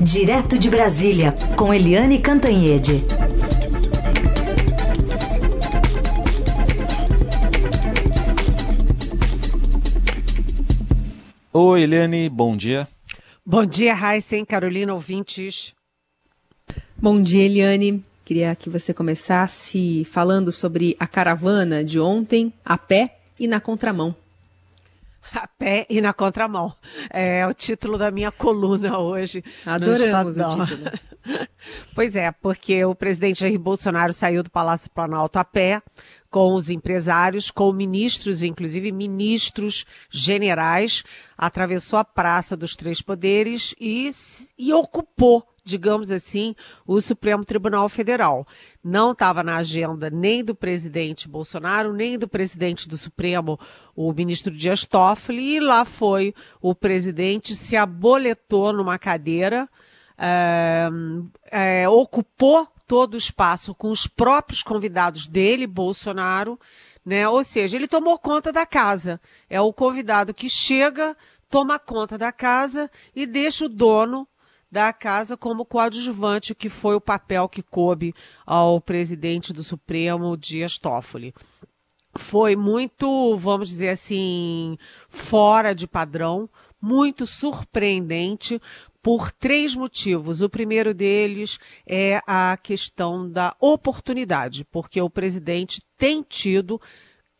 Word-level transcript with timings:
Direto 0.00 0.56
de 0.56 0.70
Brasília, 0.70 1.34
com 1.56 1.74
Eliane 1.74 2.20
Cantanhede. 2.20 3.02
Oi, 11.52 11.82
Eliane, 11.82 12.28
bom 12.28 12.56
dia. 12.56 12.86
Bom 13.44 13.66
dia, 13.66 13.92
Heisen, 13.92 14.44
Carolina, 14.44 14.94
ouvintes. 14.94 15.74
Bom 16.96 17.20
dia, 17.20 17.42
Eliane. 17.42 18.04
Queria 18.24 18.54
que 18.54 18.70
você 18.70 18.94
começasse 18.94 20.04
falando 20.04 20.52
sobre 20.52 20.96
a 21.00 21.08
caravana 21.08 21.82
de 21.82 21.98
ontem, 21.98 22.52
a 22.64 22.78
pé 22.78 23.18
e 23.38 23.48
na 23.48 23.60
contramão. 23.60 24.14
A 25.34 25.46
pé 25.46 25.86
e 25.88 26.00
na 26.00 26.12
contramão. 26.12 26.74
É 27.10 27.46
o 27.46 27.52
título 27.52 27.98
da 27.98 28.10
minha 28.10 28.32
coluna 28.32 28.98
hoje. 28.98 29.44
Adoramos 29.64 30.36
o 30.36 30.48
título. 30.48 30.90
pois 31.94 32.16
é, 32.16 32.30
porque 32.32 32.84
o 32.84 32.94
presidente 32.94 33.40
Jair 33.40 33.58
Bolsonaro 33.58 34.12
saiu 34.12 34.42
do 34.42 34.50
Palácio 34.50 34.90
Planalto 34.90 35.38
a 35.38 35.44
pé, 35.44 35.82
com 36.30 36.54
os 36.54 36.70
empresários, 36.70 37.50
com 37.50 37.72
ministros, 37.72 38.42
inclusive 38.42 38.92
ministros 38.92 39.84
generais, 40.10 41.02
atravessou 41.36 41.98
a 41.98 42.04
Praça 42.04 42.56
dos 42.56 42.76
Três 42.76 43.00
Poderes 43.00 43.74
e, 43.80 44.10
e 44.58 44.72
ocupou 44.72 45.46
digamos 45.68 46.10
assim, 46.10 46.54
o 46.86 47.00
Supremo 47.00 47.44
Tribunal 47.44 47.88
Federal. 47.88 48.46
Não 48.82 49.12
estava 49.12 49.42
na 49.42 49.56
agenda 49.56 50.08
nem 50.08 50.42
do 50.42 50.54
presidente 50.54 51.28
Bolsonaro, 51.28 51.92
nem 51.92 52.18
do 52.18 52.26
presidente 52.26 52.88
do 52.88 52.96
Supremo, 52.96 53.58
o 53.94 54.12
ministro 54.12 54.52
Dias 54.52 54.84
Toffoli, 54.84 55.56
e 55.56 55.60
lá 55.60 55.84
foi 55.84 56.34
o 56.60 56.74
presidente, 56.74 57.54
se 57.54 57.76
aboletou 57.76 58.72
numa 58.72 58.98
cadeira, 58.98 59.68
é, 60.16 60.88
é, 61.50 61.88
ocupou 61.88 62.66
todo 62.86 63.14
o 63.14 63.18
espaço 63.18 63.74
com 63.74 63.90
os 63.90 64.06
próprios 64.06 64.62
convidados 64.62 65.26
dele, 65.26 65.66
Bolsonaro, 65.66 66.58
né? 67.04 67.28
Ou 67.28 67.44
seja, 67.44 67.76
ele 67.76 67.86
tomou 67.86 68.18
conta 68.18 68.50
da 68.50 68.66
casa. 68.66 69.20
É 69.48 69.60
o 69.60 69.72
convidado 69.72 70.34
que 70.34 70.48
chega, 70.48 71.16
toma 71.48 71.78
conta 71.78 72.18
da 72.18 72.32
casa 72.32 72.90
e 73.14 73.26
deixa 73.26 73.66
o 73.66 73.68
dono 73.68 74.26
da 74.70 74.92
casa 74.92 75.36
como 75.36 75.64
coadjuvante, 75.64 76.54
que 76.54 76.68
foi 76.68 76.94
o 76.94 77.00
papel 77.00 77.48
que 77.48 77.62
coube 77.62 78.14
ao 78.46 78.80
presidente 78.80 79.52
do 79.52 79.62
Supremo, 79.62 80.36
Dias 80.36 80.78
Toffoli. 80.78 81.34
Foi 82.16 82.56
muito, 82.56 83.36
vamos 83.36 83.68
dizer 83.68 83.90
assim, 83.90 84.76
fora 85.08 85.74
de 85.74 85.86
padrão, 85.86 86.48
muito 86.80 87.26
surpreendente 87.26 88.60
por 89.02 89.32
três 89.32 89.74
motivos. 89.74 90.42
O 90.42 90.48
primeiro 90.48 90.92
deles 90.92 91.58
é 91.86 92.20
a 92.26 92.58
questão 92.62 93.30
da 93.30 93.54
oportunidade, 93.60 94.64
porque 94.64 95.00
o 95.00 95.10
presidente 95.10 95.80
tem 95.96 96.22
tido 96.22 96.80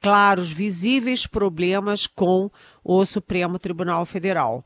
claros, 0.00 0.50
visíveis 0.50 1.26
problemas 1.26 2.06
com 2.06 2.50
o 2.84 3.04
Supremo 3.04 3.58
Tribunal 3.58 4.04
Federal. 4.04 4.64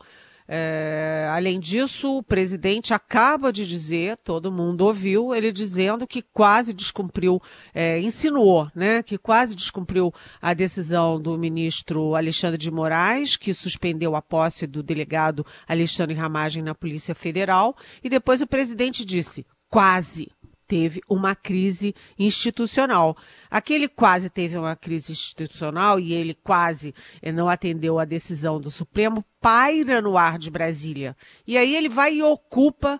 É, 0.54 1.26
além 1.30 1.58
disso, 1.58 2.18
o 2.18 2.22
presidente 2.22 2.92
acaba 2.92 3.50
de 3.50 3.66
dizer, 3.66 4.18
todo 4.18 4.52
mundo 4.52 4.82
ouviu, 4.82 5.34
ele 5.34 5.50
dizendo 5.50 6.06
que 6.06 6.20
quase 6.20 6.74
descumpriu, 6.74 7.40
é, 7.72 7.98
insinuou, 8.00 8.70
né, 8.74 9.02
que 9.02 9.16
quase 9.16 9.56
descumpriu 9.56 10.12
a 10.42 10.52
decisão 10.52 11.18
do 11.18 11.38
ministro 11.38 12.14
Alexandre 12.14 12.58
de 12.58 12.70
Moraes, 12.70 13.34
que 13.34 13.54
suspendeu 13.54 14.14
a 14.14 14.20
posse 14.20 14.66
do 14.66 14.82
delegado 14.82 15.46
Alexandre 15.66 16.14
Ramagem 16.14 16.62
na 16.62 16.74
Polícia 16.74 17.14
Federal, 17.14 17.74
e 18.04 18.10
depois 18.10 18.42
o 18.42 18.46
presidente 18.46 19.06
disse, 19.06 19.46
quase, 19.70 20.30
teve 20.72 21.02
uma 21.06 21.36
crise 21.36 21.94
institucional. 22.18 23.14
Aquele 23.50 23.86
quase 23.88 24.30
teve 24.30 24.56
uma 24.56 24.74
crise 24.74 25.12
institucional 25.12 26.00
e 26.00 26.14
ele 26.14 26.32
quase 26.32 26.94
eh, 27.20 27.30
não 27.30 27.46
atendeu 27.46 27.98
a 27.98 28.06
decisão 28.06 28.58
do 28.58 28.70
Supremo, 28.70 29.22
paira 29.38 30.00
no 30.00 30.16
ar 30.16 30.38
de 30.38 30.50
Brasília. 30.50 31.14
E 31.46 31.58
aí 31.58 31.76
ele 31.76 31.90
vai 31.90 32.14
e 32.14 32.22
ocupa 32.22 32.98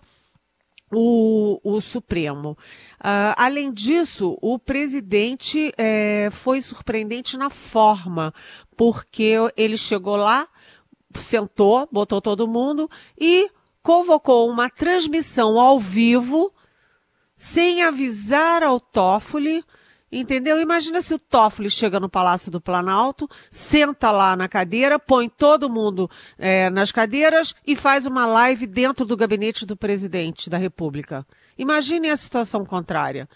o, 0.93 1.59
o 1.65 1.81
Supremo. 1.81 2.51
Uh, 3.01 3.33
além 3.39 3.73
disso, 3.73 4.37
o 4.43 4.59
presidente 4.59 5.73
é, 5.79 6.29
foi 6.31 6.61
surpreendente 6.61 7.39
na 7.39 7.49
forma, 7.49 8.35
porque 8.77 9.33
ele 9.57 9.79
chegou 9.79 10.17
lá, 10.17 10.47
sentou, 11.19 11.89
botou 11.91 12.21
todo 12.21 12.47
mundo 12.47 12.87
e 13.19 13.51
convocou 13.83 14.51
uma 14.51 14.69
transmissão 14.69 15.59
ao 15.59 15.81
vivo 15.81 16.53
sem 17.43 17.83
avisar 17.83 18.63
ao 18.63 18.79
Toffoli, 18.79 19.65
entendeu? 20.13 20.61
Imagina 20.61 21.03
se 21.03 21.13
o 21.13 21.19
Toffoli 21.19 21.69
chega 21.69 21.99
no 21.99 22.09
Palácio 22.09 22.53
do 22.53 22.61
Planalto, 22.61 23.29
senta 23.51 24.13
lá 24.13 24.37
na 24.37 24.49
cadeira, 24.49 24.97
põe 24.97 25.29
todo 25.29 25.69
mundo 25.69 26.09
é, 26.39 26.71
nas 26.71 26.93
cadeiras 26.93 27.53
e 27.67 27.75
faz 27.75 28.07
uma 28.07 28.27
live 28.27 28.65
dentro 28.65 29.05
do 29.05 29.17
gabinete 29.17 29.67
do 29.67 29.77
presidente 29.77 30.49
da 30.49 30.57
República. 30.57 31.27
Imagine 31.59 32.11
a 32.11 32.17
situação 32.17 32.65
contrária, 32.65 33.29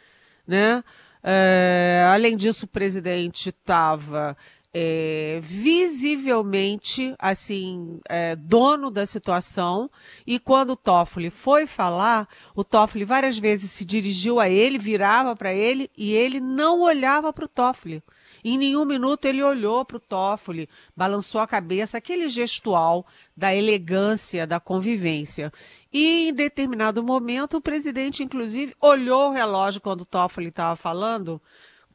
né? 0.46 0.84
É, 1.20 2.08
além 2.08 2.36
disso, 2.36 2.66
o 2.66 2.68
presidente 2.68 3.48
estava 3.48 4.36
é, 4.78 5.40
visivelmente 5.42 7.14
assim 7.18 7.98
é, 8.10 8.36
dono 8.36 8.90
da 8.90 9.06
situação 9.06 9.90
e 10.26 10.38
quando 10.38 10.74
o 10.74 10.76
Toffoli 10.76 11.30
foi 11.30 11.66
falar, 11.66 12.28
o 12.54 12.62
Toffoli 12.62 13.02
várias 13.02 13.38
vezes 13.38 13.70
se 13.70 13.86
dirigiu 13.86 14.38
a 14.38 14.50
ele, 14.50 14.76
virava 14.76 15.34
para 15.34 15.50
ele 15.50 15.90
e 15.96 16.12
ele 16.12 16.40
não 16.40 16.82
olhava 16.82 17.32
para 17.32 17.46
o 17.46 17.48
Toffoli. 17.48 18.02
Em 18.44 18.58
nenhum 18.58 18.84
minuto 18.84 19.24
ele 19.24 19.42
olhou 19.42 19.82
para 19.82 19.96
o 19.96 20.00
Toffoli, 20.00 20.68
balançou 20.94 21.40
a 21.40 21.46
cabeça, 21.46 21.96
aquele 21.96 22.28
gestual 22.28 23.06
da 23.34 23.54
elegância 23.54 24.46
da 24.46 24.60
convivência. 24.60 25.50
E 25.90 26.28
em 26.28 26.34
determinado 26.34 27.02
momento 27.02 27.56
o 27.56 27.62
presidente, 27.62 28.22
inclusive, 28.22 28.76
olhou 28.78 29.30
o 29.30 29.32
relógio 29.32 29.80
quando 29.80 30.02
o 30.02 30.04
Toffoli 30.04 30.48
estava 30.48 30.76
falando, 30.76 31.40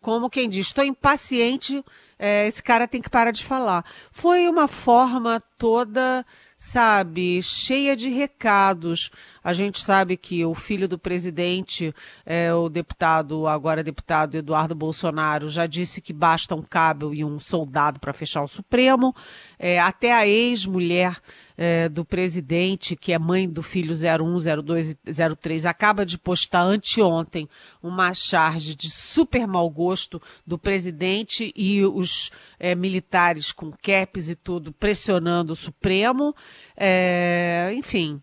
como 0.01 0.31
quem 0.31 0.49
diz, 0.49 0.67
estou 0.67 0.83
impaciente 0.83 1.85
é, 2.21 2.45
esse 2.45 2.61
cara 2.61 2.87
tem 2.87 3.01
que 3.01 3.09
parar 3.09 3.31
de 3.31 3.43
falar. 3.43 3.83
Foi 4.11 4.47
uma 4.47 4.67
forma 4.67 5.41
toda, 5.57 6.23
sabe, 6.55 7.41
cheia 7.41 7.95
de 7.95 8.09
recados. 8.09 9.09
A 9.43 9.53
gente 9.53 9.83
sabe 9.83 10.15
que 10.15 10.45
o 10.45 10.53
filho 10.53 10.87
do 10.87 10.99
presidente, 10.99 11.93
é, 12.23 12.53
o 12.53 12.69
deputado, 12.69 13.47
agora 13.47 13.83
deputado 13.83 14.35
Eduardo 14.35 14.75
Bolsonaro, 14.75 15.49
já 15.49 15.65
disse 15.65 15.99
que 15.99 16.13
basta 16.13 16.53
um 16.53 16.61
cabo 16.61 17.11
e 17.11 17.25
um 17.25 17.39
soldado 17.39 17.99
para 17.99 18.13
fechar 18.13 18.43
o 18.43 18.47
Supremo. 18.47 19.15
É, 19.57 19.79
até 19.79 20.13
a 20.13 20.27
ex-mulher 20.27 21.19
é, 21.57 21.87
do 21.87 22.03
presidente, 22.03 22.95
que 22.95 23.13
é 23.13 23.19
mãe 23.19 23.47
do 23.47 23.61
filho 23.61 23.93
01, 23.93 24.63
02 24.63 24.91
e 24.91 25.35
03, 25.35 25.65
acaba 25.67 26.03
de 26.03 26.17
postar 26.17 26.61
anteontem 26.61 27.47
uma 27.83 28.15
charge 28.15 28.73
de 28.75 28.89
super 28.89 29.45
mau 29.47 29.69
gosto 29.69 30.19
do 30.45 30.57
presidente 30.57 31.53
e 31.55 31.83
os 31.85 32.10
é, 32.59 32.75
militares 32.75 33.51
com 33.51 33.71
caps 33.71 34.29
e 34.29 34.35
tudo 34.35 34.71
pressionando 34.71 35.53
o 35.53 35.55
Supremo. 35.55 36.35
É, 36.75 37.71
enfim. 37.73 38.21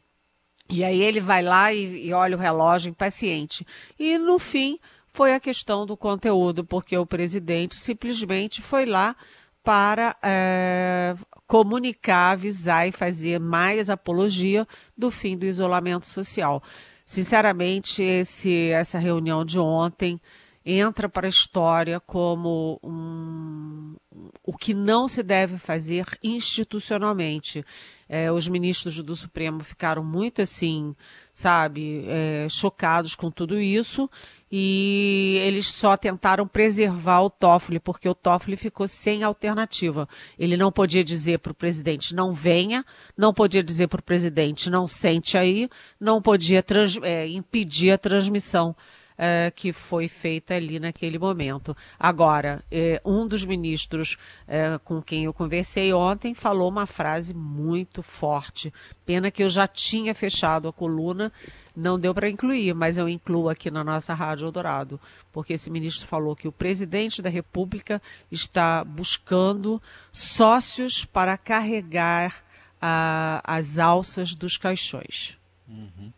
E 0.71 0.85
aí 0.85 1.03
ele 1.03 1.21
vai 1.21 1.43
lá 1.43 1.73
e, 1.73 2.07
e 2.07 2.13
olha 2.13 2.37
o 2.37 2.41
relógio 2.41 2.91
impaciente. 2.91 3.67
E 3.99 4.19
no 4.19 4.39
fim 4.39 4.79
foi 5.07 5.35
a 5.35 5.41
questão 5.41 5.87
do 5.87 5.97
conteúdo, 5.97 6.65
porque 6.65 6.97
o 6.97 7.07
presidente 7.07 7.75
simplesmente 7.75 8.61
foi 8.61 8.85
lá 8.85 9.17
para 9.65 10.17
é, 10.23 11.17
comunicar, 11.47 12.33
avisar 12.33 12.87
e 12.87 12.93
fazer 12.93 13.41
mais 13.41 13.91
apologia 13.91 14.67
do 14.97 15.11
fim 15.11 15.37
do 15.37 15.45
isolamento 15.45 16.07
social. 16.07 16.63
Sinceramente, 17.05 18.03
esse, 18.03 18.71
essa 18.71 18.99
reunião 18.99 19.45
de 19.45 19.59
ontem 19.59 20.21
entra 20.71 21.09
para 21.09 21.27
a 21.27 21.31
história 21.31 21.99
como 21.99 22.79
um, 22.83 23.97
o 24.45 24.55
que 24.55 24.75
não 24.75 25.09
se 25.09 25.23
deve 25.23 25.57
fazer 25.57 26.07
institucionalmente. 26.23 27.65
É, 28.07 28.31
os 28.31 28.49
ministros 28.49 29.01
do 29.03 29.17
Supremo 29.17 29.61
ficaram 29.61 30.05
muito 30.05 30.43
assim, 30.43 30.95
sabe, 31.33 32.05
é, 32.07 32.47
chocados 32.51 33.15
com 33.15 33.31
tudo 33.31 33.59
isso 33.59 34.11
e 34.53 35.41
eles 35.43 35.67
só 35.67 35.97
tentaram 35.97 36.47
preservar 36.47 37.23
o 37.23 37.31
Toffoli, 37.31 37.79
porque 37.79 38.09
o 38.09 38.15
Toffoli 38.15 38.57
ficou 38.57 38.87
sem 38.87 39.23
alternativa. 39.23 40.07
Ele 40.39 40.57
não 40.57 40.71
podia 40.71 41.05
dizer 41.05 41.39
para 41.39 41.53
o 41.53 41.55
presidente 41.55 42.15
não 42.15 42.33
venha, 42.33 42.85
não 43.17 43.33
podia 43.33 43.63
dizer 43.63 43.89
para 43.89 44.01
o 44.01 44.03
presidente 44.03 44.71
não 44.71 44.87
sente 44.87 45.39
aí, 45.39 45.69
não 45.99 46.21
podia 46.21 46.63
é, 47.03 47.27
impedir 47.27 47.91
a 47.91 47.99
transmissão 47.99 48.77
uh, 49.19 49.53
que 49.55 49.73
foi 49.73 50.09
feita 50.09 50.55
ali 50.55 50.79
naquele 50.79 51.19
momento. 51.19 51.77
Agora, 51.99 52.65
eh, 52.71 53.01
um 53.05 53.27
dos 53.27 53.45
ministros 53.45 54.17
uh, 54.47 54.79
com 54.85 55.03
quem 55.03 55.25
eu 55.25 55.35
conversei 55.35 55.93
ontem 55.93 56.35
falou 56.35 56.69
uma 56.69 56.87
frase 56.87 57.35
muito 57.35 58.03
forte. 58.03 58.73
Pena 59.05 59.31
que 59.31 59.43
eu 59.43 59.49
já 59.49 59.67
tinha 59.67 60.15
fechado 60.15 60.69
a 60.69 60.73
coluna, 60.73 61.33
não 61.75 61.99
deu 61.99 62.15
para 62.15 62.29
incluir, 62.29 62.75
mas 62.75 62.97
eu 62.97 63.09
incluo 63.09 63.49
aqui 63.49 63.71
na 63.71 63.83
nossa 63.83 64.15
Rádio 64.15 64.47
Eldorado, 64.47 65.01
porque 65.33 65.55
esse 65.55 65.71
ministro 65.71 66.07
falou 66.07 66.37
que 66.37 66.49
o 66.49 66.53
presidente 66.53 67.21
da 67.21 67.29
República 67.29 68.01
está 68.31 68.85
buscando 68.85 69.83
sócios 70.13 71.05
para 71.05 71.37
carregar 71.37 72.45
uh, 72.77 73.41
as 73.45 73.79
alças 73.79 74.35
dos 74.35 74.57
caixões. 74.57 75.37
Uhum. 75.69 76.13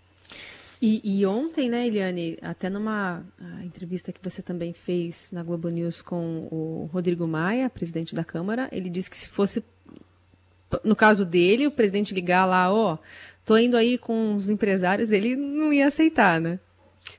E, 0.82 1.00
e, 1.04 1.26
ontem, 1.26 1.68
né, 1.68 1.86
Eliane, 1.86 2.38
até 2.40 2.70
numa 2.70 3.22
entrevista 3.62 4.12
que 4.12 4.20
você 4.22 4.40
também 4.40 4.72
fez 4.72 5.30
na 5.30 5.42
Globo 5.42 5.68
News 5.68 6.00
com 6.00 6.48
o 6.50 6.88
Rodrigo 6.90 7.26
Maia, 7.26 7.68
presidente 7.68 8.14
da 8.14 8.24
Câmara, 8.24 8.66
ele 8.72 8.88
disse 8.88 9.10
que 9.10 9.16
se 9.16 9.28
fosse, 9.28 9.62
no 10.82 10.96
caso 10.96 11.26
dele, 11.26 11.66
o 11.66 11.70
presidente 11.70 12.14
ligar 12.14 12.46
lá, 12.46 12.72
ó, 12.72 12.94
oh, 12.94 12.98
tô 13.44 13.58
indo 13.58 13.76
aí 13.76 13.98
com 13.98 14.34
os 14.34 14.48
empresários, 14.48 15.12
ele 15.12 15.36
não 15.36 15.70
ia 15.70 15.86
aceitar, 15.86 16.40
né? 16.40 16.58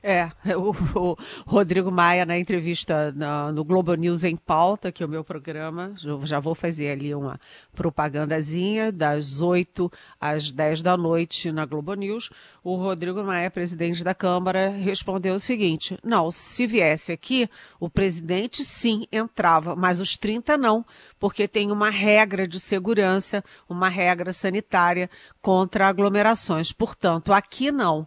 É, 0.02 0.30
o, 0.56 0.70
o, 0.98 1.16
Rodrigo 1.46 1.90
Maia, 1.90 2.24
na 2.24 2.38
entrevista 2.38 3.12
na, 3.12 3.52
no 3.52 3.64
Globo 3.64 3.94
News 3.94 4.24
em 4.24 4.36
Pauta, 4.36 4.92
que 4.92 5.02
é 5.02 5.06
o 5.06 5.08
meu 5.08 5.24
programa, 5.24 5.92
já 6.24 6.38
vou 6.38 6.54
fazer 6.54 6.90
ali 6.90 7.14
uma 7.14 7.38
propagandazinha, 7.72 8.92
das 8.92 9.40
8 9.40 9.90
às 10.20 10.50
10 10.50 10.82
da 10.82 10.96
noite 10.96 11.50
na 11.50 11.66
Globo 11.66 11.94
News. 11.94 12.30
O 12.62 12.76
Rodrigo 12.76 13.22
Maia, 13.22 13.50
presidente 13.50 14.04
da 14.04 14.14
Câmara, 14.14 14.70
respondeu 14.70 15.34
o 15.34 15.40
seguinte: 15.40 15.98
não, 16.02 16.30
se 16.30 16.66
viesse 16.66 17.12
aqui, 17.12 17.48
o 17.80 17.90
presidente 17.90 18.64
sim 18.64 19.06
entrava, 19.10 19.74
mas 19.74 20.00
os 20.00 20.16
30 20.16 20.56
não, 20.56 20.84
porque 21.18 21.48
tem 21.48 21.70
uma 21.70 21.90
regra 21.90 22.46
de 22.46 22.60
segurança, 22.60 23.44
uma 23.68 23.88
regra 23.88 24.32
sanitária 24.32 25.10
contra 25.40 25.88
aglomerações. 25.88 26.72
Portanto, 26.72 27.32
aqui 27.32 27.72
não. 27.72 28.06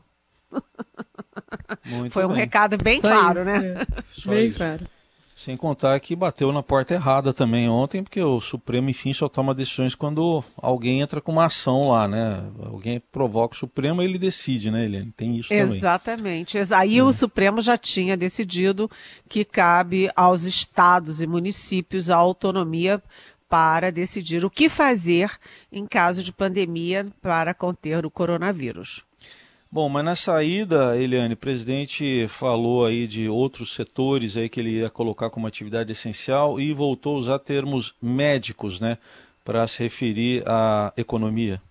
Muito 1.86 2.12
Foi 2.14 2.26
um 2.26 2.30
bem. 2.30 2.38
recado 2.38 2.78
bem 2.78 3.00
Só 3.02 3.08
claro, 3.08 3.40
isso, 3.40 3.46
né? 3.46 3.86
É. 4.26 4.30
Bem 4.30 4.48
isso. 4.48 4.58
claro. 4.58 4.86
Sem 5.36 5.58
contar 5.58 6.00
que 6.00 6.16
bateu 6.16 6.52
na 6.54 6.64
porta 6.64 6.94
errada 6.94 7.34
também 7.34 7.68
ontem, 7.70 8.02
porque 8.02 8.22
o 8.22 8.40
Supremo, 8.40 8.90
enfim, 8.90 9.14
só 9.14 9.28
toma 9.28 9.54
decisões 9.54 9.94
quando 9.94 10.42
alguém 10.56 11.02
entra 11.02 11.20
com 11.20 11.34
uma 11.34 11.46
ação 11.46 11.90
lá, 11.90 12.08
né? 12.08 12.42
Alguém 12.64 13.02
provoca 13.12 13.54
o 13.54 13.58
Supremo 13.58 14.02
e 14.02 14.06
ele 14.06 14.18
decide, 14.18 14.72
né, 14.72 14.86
Eliane? 14.86 15.12
Tem 15.12 15.38
isso 15.38 15.54
Exatamente. 15.54 16.02
também. 16.04 16.42
Exatamente. 16.42 16.74
Aí 16.74 17.02
o 17.02 17.12
Supremo 17.12 17.62
já 17.62 17.78
tinha 17.78 18.16
decidido 18.16 18.90
que 19.30 19.44
cabe 19.44 20.10
aos 20.16 20.46
estados 20.46 21.20
e 21.22 21.28
municípios 21.28 22.10
a 22.10 22.16
autonomia 22.16 23.04
para 23.50 23.92
decidir 23.92 24.44
o 24.46 24.50
que 24.50 24.70
fazer 24.70 25.32
em 25.70 25.86
caso 25.86 26.24
de 26.24 26.32
pandemia 26.32 27.08
para 27.22 27.54
conter 27.54 28.06
o 28.06 28.10
coronavírus. 28.10 29.04
Bom, 29.76 29.90
mas 29.90 30.06
na 30.06 30.16
saída, 30.16 30.98
Eliane, 30.98 31.34
o 31.34 31.38
presidente 31.38 32.30
falou 32.30 32.86
aí 32.86 33.06
de 33.06 33.28
outros 33.28 33.74
setores 33.74 34.38
aí 34.38 34.48
que 34.48 34.62
ele 34.62 34.70
ia 34.70 34.90
colocar 34.90 35.30
como 35.30 35.46
atividade 35.46 35.92
essencial 35.92 36.62
e 36.62 36.72
voltou 36.72 37.18
a 37.18 37.20
usar 37.20 37.40
termos 37.40 37.94
médicos, 38.02 38.80
né, 38.80 38.98
para 39.44 39.68
se 39.68 39.84
referir 39.84 40.46
à 40.48 40.94
economia. 40.96 41.62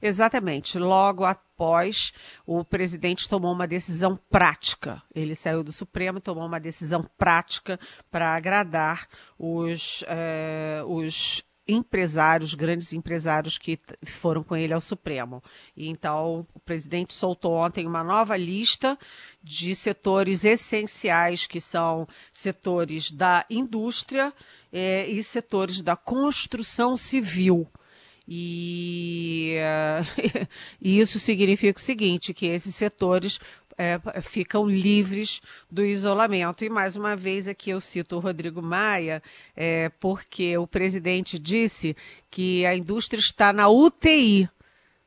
Exatamente. 0.00 0.78
Logo 0.78 1.24
após, 1.24 2.12
o 2.46 2.64
presidente 2.64 3.28
tomou 3.28 3.52
uma 3.52 3.66
decisão 3.66 4.16
prática. 4.30 5.02
Ele 5.12 5.34
saiu 5.34 5.64
do 5.64 5.72
Supremo 5.72 6.18
e 6.18 6.20
tomou 6.20 6.46
uma 6.46 6.60
decisão 6.60 7.04
prática 7.18 7.80
para 8.12 8.36
agradar 8.36 9.08
os, 9.36 10.04
eh, 10.06 10.84
os 10.86 11.42
empresários, 11.66 12.54
grandes 12.54 12.92
empresários 12.92 13.58
que 13.58 13.78
foram 14.04 14.42
com 14.42 14.56
ele 14.56 14.72
ao 14.72 14.80
Supremo. 14.80 15.42
E 15.76 15.88
então 15.88 16.46
o 16.54 16.60
presidente 16.60 17.14
soltou 17.14 17.54
ontem 17.54 17.86
uma 17.86 18.04
nova 18.04 18.36
lista 18.36 18.98
de 19.42 19.74
setores 19.74 20.44
essenciais, 20.44 21.46
que 21.46 21.60
são 21.60 22.06
setores 22.32 23.10
da 23.10 23.44
indústria 23.48 24.32
eh, 24.72 25.06
e 25.08 25.22
setores 25.22 25.80
da 25.80 25.96
construção 25.96 26.96
civil. 26.96 27.68
E, 28.26 29.56
e, 30.80 30.98
isso 30.98 31.20
significa 31.20 31.78
o 31.78 31.82
seguinte, 31.82 32.32
que 32.32 32.46
esses 32.46 32.74
setores 32.74 33.38
é, 33.76 34.00
ficam 34.20 34.68
livres 34.68 35.40
do 35.70 35.84
isolamento. 35.84 36.64
E 36.64 36.70
mais 36.70 36.96
uma 36.96 37.16
vez 37.16 37.48
aqui 37.48 37.70
eu 37.70 37.80
cito 37.80 38.16
o 38.16 38.20
Rodrigo 38.20 38.62
Maia, 38.62 39.22
é, 39.56 39.90
porque 40.00 40.56
o 40.56 40.66
presidente 40.66 41.38
disse 41.38 41.96
que 42.30 42.64
a 42.66 42.74
indústria 42.74 43.18
está 43.18 43.52
na 43.52 43.68
UTI. 43.68 44.48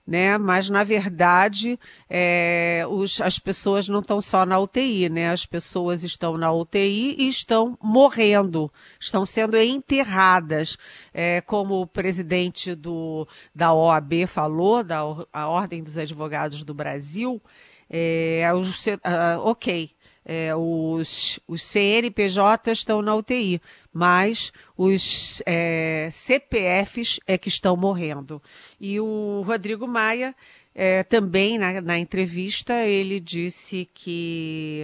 Né? 0.05 0.37
Mas 0.37 0.69
na 0.69 0.85
verdade 0.85 1.77
é, 2.09 2.85
os, 2.89 3.19
as 3.19 3.37
pessoas 3.39 3.89
não 3.89 3.99
estão 3.99 4.21
só 4.21 4.45
na 4.45 4.57
UTI, 4.57 5.09
né? 5.09 5.31
As 5.31 5.45
pessoas 5.45 6.01
estão 6.01 6.37
na 6.37 6.49
UTI 6.49 7.17
e 7.19 7.27
estão 7.27 7.77
morrendo, 7.83 8.71
estão 8.97 9.25
sendo 9.25 9.57
enterradas, 9.57 10.77
é, 11.13 11.41
como 11.41 11.81
o 11.81 11.85
presidente 11.85 12.73
do, 12.73 13.27
da 13.53 13.73
OAB 13.73 14.25
falou, 14.27 14.81
da 14.81 15.01
a 15.33 15.47
Ordem 15.49 15.83
dos 15.83 15.97
Advogados 15.97 16.63
do 16.63 16.73
Brasil, 16.73 17.41
é, 17.89 18.51
os, 18.53 18.87
uh, 18.87 18.99
ok, 19.43 19.91
é, 20.25 20.53
os, 20.53 21.39
os 21.47 21.63
CNPJs 21.63 22.79
estão 22.79 23.01
na 23.01 23.15
UTI, 23.15 23.61
mas 23.93 24.51
os 24.75 25.41
é, 25.45 26.09
CPFs 26.11 27.19
é 27.25 27.37
que 27.37 27.47
estão 27.47 27.77
morrendo. 27.77 28.41
E 28.79 28.99
o 28.99 29.41
Rodrigo 29.45 29.87
Maia, 29.87 30.35
é, 30.75 31.01
também 31.03 31.57
na, 31.57 31.79
na 31.79 31.97
entrevista, 31.97 32.85
ele 32.85 33.21
disse 33.21 33.89
que 33.93 34.83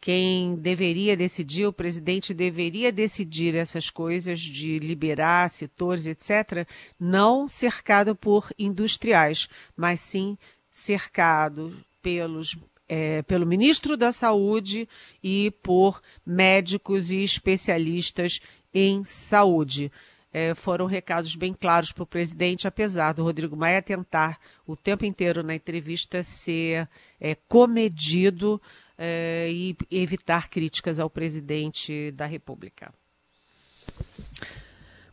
quem 0.00 0.54
deveria 0.54 1.16
decidir, 1.16 1.66
o 1.66 1.72
presidente 1.72 2.34
deveria 2.34 2.92
decidir 2.92 3.56
essas 3.56 3.88
coisas 3.88 4.38
de 4.38 4.78
liberar 4.78 5.48
setores, 5.48 6.06
etc., 6.06 6.68
não 7.00 7.48
cercado 7.48 8.14
por 8.14 8.52
industriais, 8.58 9.48
mas 9.74 10.00
sim 10.00 10.36
cercado 10.70 11.74
pelos 12.02 12.56
é, 12.88 13.22
pelo 13.22 13.46
ministro 13.46 13.96
da 13.96 14.10
Saúde 14.12 14.88
e 15.22 15.52
por 15.62 16.00
médicos 16.24 17.10
e 17.10 17.22
especialistas 17.22 18.40
em 18.72 19.04
saúde. 19.04 19.92
É, 20.32 20.54
foram 20.54 20.86
recados 20.86 21.34
bem 21.34 21.54
claros 21.54 21.90
para 21.92 22.02
o 22.02 22.06
presidente, 22.06 22.68
apesar 22.68 23.12
do 23.12 23.22
Rodrigo 23.22 23.56
Maia 23.56 23.82
tentar 23.82 24.38
o 24.66 24.76
tempo 24.76 25.04
inteiro 25.04 25.42
na 25.42 25.54
entrevista 25.54 26.22
ser 26.22 26.88
é, 27.20 27.34
comedido 27.34 28.60
é, 28.96 29.48
e 29.50 29.76
evitar 29.90 30.48
críticas 30.50 31.00
ao 31.00 31.08
presidente 31.08 32.10
da 32.12 32.26
República. 32.26 32.92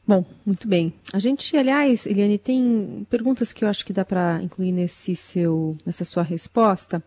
Bom, 0.07 0.23
muito 0.45 0.67
bem. 0.67 0.93
A 1.11 1.17
gente, 1.17 1.57
aliás, 1.57 2.05
Eliane, 2.05 2.37
tem 2.37 3.07
perguntas 3.09 3.51
que 3.51 3.65
eu 3.65 3.69
acho 3.69 3.83
que 3.83 3.91
dá 3.91 4.05
para 4.05 4.39
incluir 4.41 4.71
nesse 4.71 5.15
seu, 5.15 5.75
nessa 5.83 6.05
sua 6.05 6.21
resposta, 6.21 7.03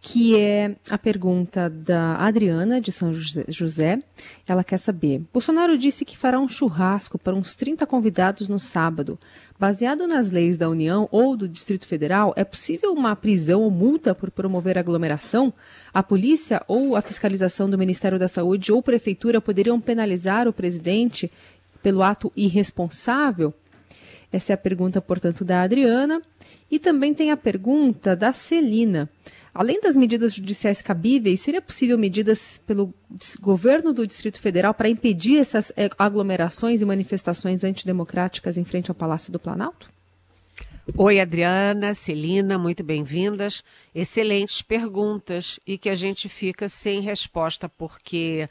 que 0.00 0.36
é 0.36 0.76
a 0.90 0.98
pergunta 0.98 1.70
da 1.70 2.16
Adriana, 2.16 2.80
de 2.80 2.90
São 2.90 3.14
José. 3.14 4.02
Ela 4.46 4.64
quer 4.64 4.78
saber: 4.78 5.22
Bolsonaro 5.32 5.78
disse 5.78 6.04
que 6.04 6.18
fará 6.18 6.40
um 6.40 6.48
churrasco 6.48 7.16
para 7.16 7.34
uns 7.34 7.54
30 7.54 7.86
convidados 7.86 8.48
no 8.48 8.58
sábado. 8.58 9.18
Baseado 9.58 10.06
nas 10.06 10.30
leis 10.30 10.58
da 10.58 10.68
União 10.68 11.08
ou 11.10 11.36
do 11.36 11.48
Distrito 11.48 11.86
Federal, 11.86 12.34
é 12.36 12.44
possível 12.44 12.92
uma 12.92 13.16
prisão 13.16 13.62
ou 13.62 13.70
multa 13.70 14.14
por 14.14 14.30
promover 14.30 14.76
aglomeração? 14.76 15.52
A 15.94 16.02
polícia 16.02 16.62
ou 16.68 16.94
a 16.94 17.00
fiscalização 17.00 17.70
do 17.70 17.78
Ministério 17.78 18.18
da 18.18 18.28
Saúde 18.28 18.70
ou 18.70 18.82
prefeitura 18.82 19.40
poderiam 19.40 19.80
penalizar 19.80 20.46
o 20.46 20.52
presidente 20.52 21.30
pelo 21.86 22.02
ato 22.02 22.32
irresponsável? 22.34 23.54
Essa 24.32 24.52
é 24.52 24.54
a 24.54 24.58
pergunta, 24.58 25.00
portanto, 25.00 25.44
da 25.44 25.60
Adriana. 25.62 26.20
E 26.68 26.80
também 26.80 27.14
tem 27.14 27.30
a 27.30 27.36
pergunta 27.36 28.16
da 28.16 28.32
Celina. 28.32 29.08
Além 29.54 29.80
das 29.80 29.96
medidas 29.96 30.34
judiciais 30.34 30.82
cabíveis, 30.82 31.38
seria 31.38 31.62
possível 31.62 31.96
medidas 31.96 32.60
pelo 32.66 32.92
governo 33.40 33.92
do 33.92 34.04
Distrito 34.04 34.40
Federal 34.40 34.74
para 34.74 34.88
impedir 34.88 35.38
essas 35.38 35.72
eh, 35.76 35.88
aglomerações 35.96 36.82
e 36.82 36.84
manifestações 36.84 37.62
antidemocráticas 37.62 38.58
em 38.58 38.64
frente 38.64 38.90
ao 38.90 38.94
Palácio 38.96 39.32
do 39.32 39.38
Planalto? 39.38 39.88
Oi, 40.96 41.20
Adriana, 41.20 41.94
Celina, 41.94 42.58
muito 42.58 42.82
bem-vindas. 42.84 43.62
Excelentes 43.92 44.62
perguntas 44.62 45.58
e 45.66 45.76
que 45.78 45.88
a 45.88 45.96
gente 45.96 46.28
fica 46.28 46.68
sem 46.68 47.00
resposta, 47.00 47.68
porque 47.68 48.48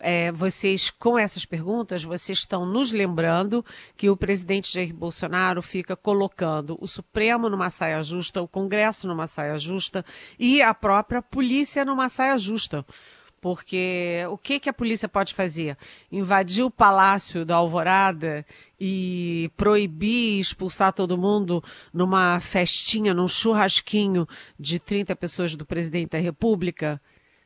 é, 0.00 0.32
vocês, 0.32 0.90
com 0.90 1.18
essas 1.18 1.44
perguntas, 1.44 2.02
vocês 2.02 2.38
estão 2.38 2.66
nos 2.66 2.92
lembrando 2.92 3.64
que 3.96 4.10
o 4.10 4.16
presidente 4.16 4.72
Jair 4.72 4.94
Bolsonaro 4.94 5.62
fica 5.62 5.96
colocando 5.96 6.76
o 6.80 6.86
Supremo 6.86 7.48
numa 7.48 7.70
saia 7.70 8.02
justa, 8.02 8.42
o 8.42 8.48
Congresso 8.48 9.06
numa 9.06 9.26
saia 9.26 9.56
justa 9.56 10.04
e 10.38 10.60
a 10.60 10.74
própria 10.74 11.22
polícia 11.22 11.84
numa 11.84 12.08
saia 12.08 12.36
justa. 12.38 12.84
Porque 13.40 14.24
o 14.30 14.38
que, 14.38 14.58
que 14.58 14.70
a 14.70 14.72
polícia 14.72 15.06
pode 15.06 15.34
fazer? 15.34 15.76
Invadir 16.10 16.64
o 16.64 16.70
palácio 16.70 17.44
da 17.44 17.56
Alvorada 17.56 18.44
e 18.80 19.50
proibir 19.54 20.40
expulsar 20.40 20.94
todo 20.94 21.18
mundo 21.18 21.62
numa 21.92 22.40
festinha, 22.40 23.12
num 23.12 23.28
churrasquinho 23.28 24.26
de 24.58 24.78
30 24.78 25.14
pessoas 25.14 25.54
do 25.54 25.66
presidente 25.66 26.12
da 26.12 26.18
República? 26.18 26.98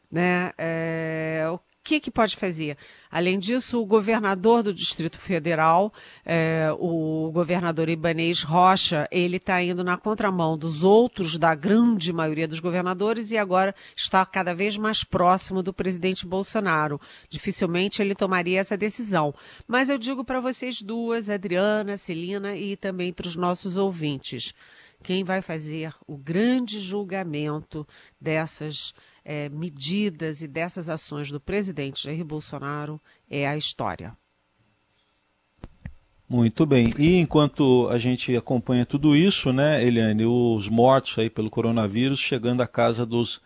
Né? 0.09 0.53
É, 0.57 1.45
o 1.53 1.59
que, 1.89 2.01
que 2.01 2.11
pode 2.11 2.37
fazer? 2.37 2.77
Além 3.11 3.39
disso, 3.39 3.81
o 3.81 3.87
governador 3.87 4.63
do 4.63 4.75
Distrito 4.75 5.17
Federal, 5.17 5.91
é, 6.23 6.69
o 6.79 7.31
governador 7.33 7.89
Ibanês 7.89 8.43
Rocha, 8.43 9.09
ele 9.11 9.39
está 9.39 9.63
indo 9.63 9.83
na 9.83 9.97
contramão 9.97 10.59
dos 10.59 10.85
outros, 10.85 11.39
da 11.39 11.55
grande 11.55 12.13
maioria 12.13 12.47
dos 12.47 12.61
governadores, 12.61 13.31
e 13.31 13.39
agora 13.39 13.75
está 13.97 14.27
cada 14.27 14.55
vez 14.55 14.77
mais 14.77 15.03
próximo 15.03 15.63
do 15.63 15.73
presidente 15.73 16.27
Bolsonaro. 16.27 17.01
Dificilmente 17.31 18.03
ele 18.03 18.15
tomaria 18.15 18.61
essa 18.61 18.77
decisão. 18.77 19.35
Mas 19.67 19.89
eu 19.89 19.97
digo 19.97 20.23
para 20.23 20.41
vocês 20.41 20.83
duas, 20.83 21.31
Adriana, 21.31 21.97
Celina, 21.97 22.55
e 22.55 22.77
também 22.77 23.15
para 23.15 23.27
os 23.27 23.35
nossos 23.35 23.79
ouvintes 23.79 24.53
quem 25.03 25.25
vai 25.25 25.41
fazer 25.41 25.95
o 26.07 26.17
grande 26.17 26.81
julgamento 26.81 27.87
dessas 28.21 28.93
é, 29.25 29.49
medidas 29.49 30.43
e 30.43 30.49
dessas 30.49 30.89
ações 30.89 31.31
do 31.31 31.41
presidente 31.41 32.05
Jair 32.05 32.25
Bolsonaro 32.25 33.01
é 33.31 33.47
a 33.47 33.57
história. 33.57 34.17
Muito 36.29 36.67
bem. 36.67 36.93
E 36.99 37.17
enquanto 37.17 37.89
a 37.91 37.97
gente 37.97 38.37
acompanha 38.37 38.85
tudo 38.85 39.17
isso, 39.17 39.51
né, 39.51 39.83
Eliane, 39.83 40.27
os 40.27 40.69
mortos 40.69 41.19
aí 41.19 41.31
pelo 41.31 41.49
coronavírus 41.49 42.21
chegando 42.21 42.61
à 42.61 42.67
casa 42.67 43.07
dos 43.07 43.41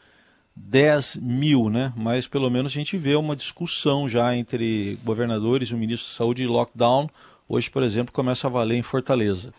10 0.56 1.16
mil, 1.16 1.70
né? 1.70 1.92
Mas 1.96 2.26
pelo 2.26 2.50
menos 2.50 2.72
a 2.72 2.74
gente 2.74 2.98
vê 2.98 3.14
uma 3.14 3.36
discussão 3.36 4.08
já 4.08 4.34
entre 4.36 4.98
governadores 5.04 5.68
e 5.68 5.74
o 5.74 5.78
ministro 5.78 6.10
da 6.10 6.16
Saúde 6.16 6.42
de 6.42 6.48
lockdown. 6.48 7.08
Hoje, 7.48 7.70
por 7.70 7.84
exemplo, 7.84 8.12
começa 8.12 8.48
a 8.48 8.50
valer 8.50 8.76
em 8.76 8.82
Fortaleza. 8.82 9.54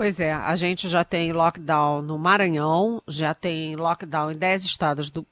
Pois 0.00 0.18
é, 0.18 0.32
a 0.32 0.56
gente 0.56 0.88
já 0.88 1.04
tem 1.04 1.30
lockdown 1.30 2.00
no 2.00 2.18
Maranhão, 2.18 3.02
já 3.06 3.34
tem 3.34 3.76
lockdown 3.76 4.30
em 4.30 4.34
10 4.34 4.64
estados 4.64 5.10
do 5.10 5.26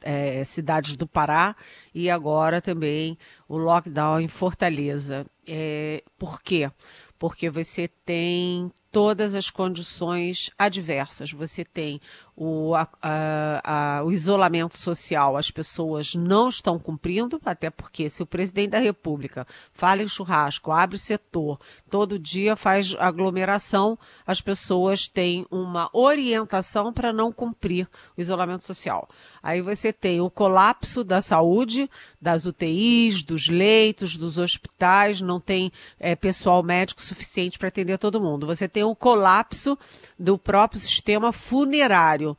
é, 0.00 0.42
cidades 0.42 0.96
do 0.96 1.06
Pará 1.06 1.54
e 1.94 2.10
agora 2.10 2.60
também 2.60 3.16
o 3.48 3.56
lockdown 3.56 4.18
em 4.18 4.26
Fortaleza. 4.26 5.24
É, 5.46 6.02
por 6.18 6.42
quê? 6.42 6.68
Porque 7.16 7.48
você 7.48 7.86
tem 8.04 8.72
todas 8.92 9.34
as 9.34 9.50
condições 9.50 10.50
adversas. 10.58 11.32
Você 11.32 11.64
tem 11.64 12.00
o, 12.36 12.74
a, 12.74 12.88
a, 13.02 14.04
o 14.04 14.12
isolamento 14.12 14.76
social 14.76 15.36
as 15.36 15.50
pessoas 15.50 16.14
não 16.14 16.48
estão 16.48 16.78
cumprindo, 16.78 17.40
até 17.44 17.70
porque 17.70 18.08
se 18.08 18.22
o 18.22 18.26
presidente 18.26 18.70
da 18.70 18.78
República 18.78 19.46
fala 19.72 20.02
em 20.02 20.08
churrasco, 20.08 20.70
abre 20.70 20.98
setor, 20.98 21.58
todo 21.90 22.18
dia 22.18 22.56
faz 22.56 22.94
aglomeração, 22.98 23.98
as 24.26 24.40
pessoas 24.40 25.08
têm 25.08 25.46
uma 25.50 25.90
orientação 25.92 26.92
para 26.92 27.12
não 27.12 27.32
cumprir 27.32 27.88
o 28.16 28.20
isolamento 28.20 28.64
social. 28.64 29.08
Aí 29.42 29.60
você 29.60 29.92
tem 29.92 30.20
o 30.20 30.30
colapso 30.30 31.04
da 31.04 31.20
saúde, 31.20 31.90
das 32.20 32.46
UTIs, 32.46 33.22
dos 33.22 33.48
leitos, 33.48 34.16
dos 34.16 34.38
hospitais, 34.38 35.20
não 35.20 35.40
tem 35.40 35.72
é, 35.98 36.14
pessoal 36.14 36.62
médico 36.62 37.02
suficiente 37.02 37.58
para 37.58 37.68
atender 37.68 37.98
todo 37.98 38.20
mundo. 38.20 38.46
Você 38.46 38.68
tem 38.68 38.81
o 38.90 38.96
colapso 38.96 39.78
do 40.18 40.38
próprio 40.38 40.80
sistema 40.80 41.32
funerário. 41.32 42.36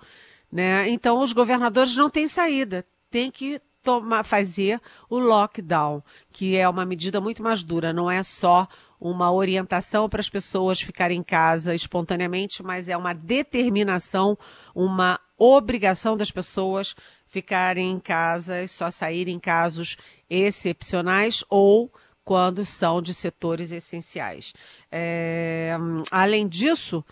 Né? 0.51 0.89
Então, 0.89 1.19
os 1.19 1.33
governadores 1.33 1.95
não 1.95 2.09
têm 2.09 2.27
saída, 2.27 2.85
tem 3.09 3.31
que 3.31 3.61
tomar, 3.83 4.23
fazer 4.23 4.79
o 5.09 5.19
lockdown, 5.19 6.01
que 6.31 6.55
é 6.55 6.67
uma 6.67 6.85
medida 6.85 7.19
muito 7.19 7.43
mais 7.43 7.61
dura, 7.61 7.91
não 7.91 8.09
é 8.09 8.23
só 8.23 8.67
uma 8.99 9.31
orientação 9.31 10.07
para 10.07 10.21
as 10.21 10.29
pessoas 10.29 10.79
ficarem 10.79 11.19
em 11.19 11.23
casa 11.23 11.75
espontaneamente, 11.75 12.63
mas 12.63 12.87
é 12.87 12.95
uma 12.95 13.13
determinação, 13.13 14.37
uma 14.73 15.19
obrigação 15.37 16.15
das 16.15 16.31
pessoas 16.31 16.95
ficarem 17.27 17.91
em 17.91 17.99
casa 17.99 18.61
e 18.61 18.67
só 18.67 18.89
saírem 18.89 19.35
em 19.35 19.39
casos 19.39 19.97
excepcionais 20.29 21.43
ou 21.49 21.91
quando 22.23 22.65
são 22.65 23.01
de 23.01 23.13
setores 23.13 23.71
essenciais. 23.71 24.53
É, 24.91 25.75
além 26.11 26.47
disso, 26.47 27.03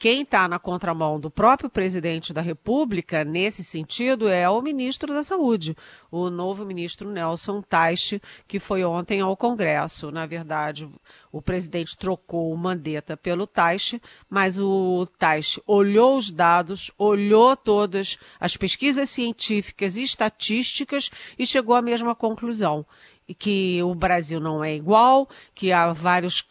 quem 0.00 0.22
está 0.22 0.48
na 0.48 0.58
contramão 0.58 1.20
do 1.20 1.30
próprio 1.30 1.68
presidente 1.68 2.32
da 2.32 2.40
República, 2.40 3.22
nesse 3.22 3.62
sentido, 3.62 4.30
é 4.30 4.48
o 4.48 4.62
ministro 4.62 5.12
da 5.12 5.22
Saúde, 5.22 5.76
o 6.10 6.30
novo 6.30 6.64
ministro 6.64 7.10
Nelson 7.10 7.60
Teich, 7.60 8.18
que 8.48 8.58
foi 8.58 8.82
ontem 8.82 9.20
ao 9.20 9.36
Congresso. 9.36 10.10
Na 10.10 10.24
verdade, 10.24 10.88
o 11.30 11.42
presidente 11.42 11.98
trocou 11.98 12.50
o 12.50 12.56
Mandetta 12.56 13.14
pelo 13.14 13.46
Teich, 13.46 14.00
mas 14.26 14.58
o 14.58 15.06
Teich 15.18 15.60
olhou 15.66 16.16
os 16.16 16.30
dados, 16.30 16.90
olhou 16.96 17.54
todas 17.54 18.16
as 18.40 18.56
pesquisas 18.56 19.10
científicas 19.10 19.98
e 19.98 20.02
estatísticas 20.02 21.10
e 21.38 21.46
chegou 21.46 21.74
à 21.74 21.82
mesma 21.82 22.14
conclusão 22.14 22.86
que 23.34 23.82
o 23.82 23.94
Brasil 23.94 24.40
não 24.40 24.62
é 24.62 24.74
igual, 24.74 25.28
que 25.54 25.72
há 25.72 25.92
vários 25.92 26.44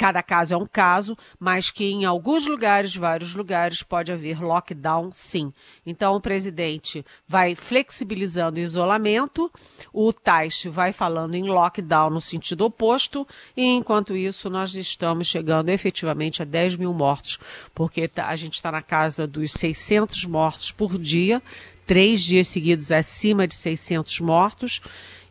cada 0.00 0.22
caso 0.22 0.54
é 0.54 0.56
um 0.56 0.66
caso, 0.66 1.14
mas 1.38 1.70
que 1.70 1.84
em 1.84 2.06
alguns 2.06 2.46
lugares, 2.46 2.96
vários 2.96 3.34
lugares, 3.34 3.82
pode 3.82 4.10
haver 4.10 4.40
lockdown, 4.40 5.12
sim. 5.12 5.52
Então, 5.84 6.14
o 6.14 6.20
presidente 6.22 7.04
vai 7.28 7.54
flexibilizando 7.54 8.58
o 8.58 8.62
isolamento, 8.62 9.52
o 9.92 10.10
Taixe 10.10 10.70
vai 10.70 10.90
falando 10.90 11.34
em 11.34 11.42
lockdown 11.42 12.08
no 12.08 12.20
sentido 12.20 12.64
oposto, 12.64 13.28
e 13.54 13.62
enquanto 13.62 14.16
isso, 14.16 14.48
nós 14.48 14.74
estamos 14.74 15.26
chegando 15.26 15.68
efetivamente 15.68 16.40
a 16.40 16.46
10 16.46 16.76
mil 16.76 16.94
mortos, 16.94 17.38
porque 17.74 18.08
tá, 18.08 18.28
a 18.28 18.36
gente 18.36 18.54
está 18.54 18.72
na 18.72 18.80
casa 18.80 19.26
dos 19.26 19.52
600 19.52 20.24
mortos 20.24 20.72
por 20.72 20.98
dia, 20.98 21.42
três 21.86 22.22
dias 22.22 22.48
seguidos 22.48 22.90
acima 22.90 23.46
de 23.46 23.54
600 23.54 24.20
mortos, 24.20 24.80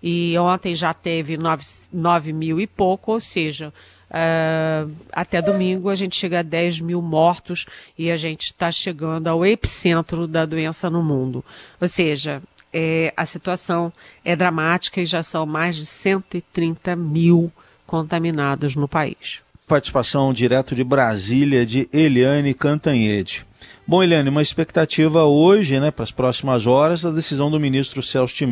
e 0.02 0.38
ontem 0.38 0.76
já 0.76 0.94
teve 0.94 1.38
9, 1.38 1.64
9 1.92 2.34
mil 2.34 2.60
e 2.60 2.68
pouco, 2.68 3.14
ou 3.14 3.20
seja, 3.20 3.74
Uh, 4.10 4.92
até 5.12 5.40
domingo 5.40 5.88
a 5.88 5.94
gente 5.94 6.16
chega 6.16 6.40
a 6.40 6.42
10 6.42 6.80
mil 6.82 7.00
mortos 7.00 7.68
e 7.96 8.10
a 8.10 8.18
gente 8.18 8.46
está 8.46 8.72
chegando 8.72 9.28
ao 9.28 9.46
epicentro 9.46 10.26
da 10.28 10.48
doença 10.48 10.90
no 10.90 11.04
mundo. 11.04 11.46
Ou 11.80 11.88
seja, 11.88 12.42
é, 12.74 13.14
a 13.16 13.26
situação 13.26 13.94
é 14.26 14.36
dramática 14.36 15.00
e 15.00 15.06
já 15.06 15.22
são 15.22 15.46
mais 15.46 15.76
de 15.76 15.86
130 15.86 16.96
mil 16.96 17.52
contaminados 17.86 18.76
no 18.76 18.88
país. 18.88 19.42
Participação 19.68 20.34
direto 20.34 20.74
de 20.74 20.84
Brasília 20.84 21.64
de 21.64 21.88
Eliane 21.94 22.56
Cantanhede. 22.56 23.46
Bom, 23.86 24.02
Eliane, 24.02 24.30
uma 24.30 24.42
expectativa 24.42 25.26
hoje, 25.26 25.80
né, 25.80 25.92
para 25.92 26.04
as 26.04 26.12
próximas 26.12 26.66
horas, 26.66 27.06
a 27.06 27.12
decisão 27.12 27.52
do 27.52 27.60
ministro 27.60 28.02
Celso 28.02 28.36
de 28.36 28.46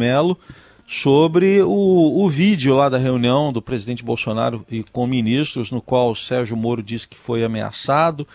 sobre 0.87 1.61
o, 1.61 2.23
o 2.23 2.29
vídeo 2.29 2.73
lá 2.73 2.87
da 2.87 2.97
reunião 2.97 3.51
do 3.51 3.61
presidente 3.61 4.05
Bolsonaro 4.05 4.65
e 4.71 4.83
com 4.83 5.05
ministros, 5.05 5.69
no 5.69 5.81
qual 5.81 6.11
o 6.11 6.15
Sérgio 6.15 6.55
Moro 6.55 6.81
disse 6.81 7.05
que 7.05 7.17
foi 7.17 7.43
ameaçado. 7.43 8.25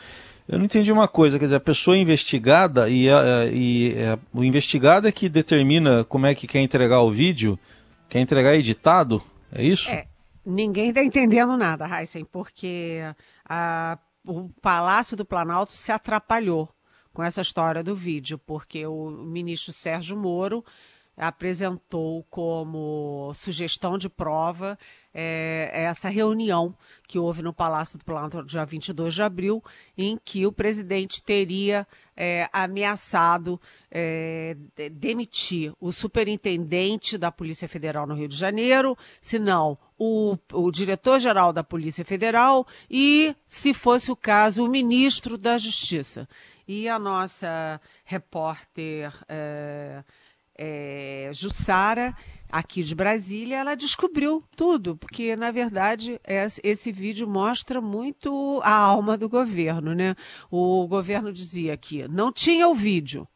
Eu 0.46 0.58
não 0.58 0.66
entendi 0.66 0.92
uma 0.92 1.08
coisa, 1.08 1.38
quer 1.38 1.46
dizer, 1.46 1.56
a 1.56 1.60
pessoa 1.60 1.96
investigada 1.96 2.90
e, 2.90 3.06
e 3.50 3.94
é, 3.96 4.18
o 4.34 4.44
investigado 4.44 5.08
é 5.08 5.12
que 5.12 5.30
determina 5.30 6.04
como 6.04 6.26
é 6.26 6.34
que 6.34 6.46
quer 6.46 6.60
entregar 6.60 7.00
o 7.00 7.10
vídeo, 7.10 7.58
quer 8.06 8.20
entregar 8.20 8.54
editado, 8.54 9.22
é 9.50 9.64
isso? 9.64 9.88
É, 9.88 10.06
ninguém 10.44 10.90
está 10.90 11.02
entendendo 11.02 11.56
nada, 11.56 11.88
Heisen, 11.88 12.26
porque 12.26 13.00
a, 13.48 13.96
o 14.26 14.50
Palácio 14.60 15.16
do 15.16 15.24
Planalto 15.24 15.72
se 15.72 15.90
atrapalhou 15.90 16.68
com 17.14 17.22
essa 17.22 17.40
história 17.40 17.82
do 17.82 17.94
vídeo, 17.94 18.38
porque 18.38 18.86
o 18.86 19.10
ministro 19.10 19.72
Sérgio 19.72 20.16
Moro 20.16 20.62
apresentou 21.16 22.24
como 22.30 23.32
sugestão 23.34 23.98
de 23.98 24.08
prova 24.08 24.78
é, 25.14 25.70
essa 25.72 26.08
reunião 26.08 26.74
que 27.06 27.18
houve 27.18 27.42
no 27.42 27.52
Palácio 27.52 27.98
do 27.98 28.04
Planalto 28.04 28.42
dia 28.44 28.64
22 28.64 29.14
de 29.14 29.22
abril, 29.22 29.62
em 29.96 30.18
que 30.24 30.46
o 30.46 30.52
presidente 30.52 31.22
teria 31.22 31.86
é, 32.16 32.48
ameaçado 32.52 33.60
é, 33.90 34.56
demitir 34.92 35.72
o 35.78 35.92
superintendente 35.92 37.18
da 37.18 37.30
Polícia 37.30 37.68
Federal 37.68 38.06
no 38.06 38.14
Rio 38.14 38.28
de 38.28 38.36
Janeiro, 38.36 38.96
se 39.20 39.38
não 39.38 39.76
o, 39.98 40.36
o 40.52 40.70
diretor-geral 40.70 41.52
da 41.52 41.62
Polícia 41.62 42.04
Federal 42.04 42.66
e, 42.90 43.36
se 43.46 43.74
fosse 43.74 44.10
o 44.10 44.16
caso, 44.16 44.64
o 44.64 44.68
ministro 44.68 45.36
da 45.36 45.58
Justiça. 45.58 46.28
E 46.66 46.88
a 46.88 46.98
nossa 46.98 47.80
repórter. 48.04 49.12
É, 49.28 50.02
é, 50.56 51.30
Jussara 51.32 52.14
aqui 52.50 52.82
de 52.82 52.94
Brasília, 52.94 53.56
ela 53.56 53.74
descobriu 53.74 54.44
tudo, 54.54 54.94
porque 54.96 55.34
na 55.34 55.50
verdade 55.50 56.20
esse 56.62 56.92
vídeo 56.92 57.26
mostra 57.26 57.80
muito 57.80 58.60
a 58.62 58.74
alma 58.74 59.16
do 59.16 59.28
governo, 59.28 59.94
né? 59.94 60.14
O 60.50 60.86
governo 60.86 61.32
dizia 61.32 61.76
que 61.78 62.06
não 62.08 62.30
tinha 62.30 62.68
o 62.68 62.74
vídeo. 62.74 63.26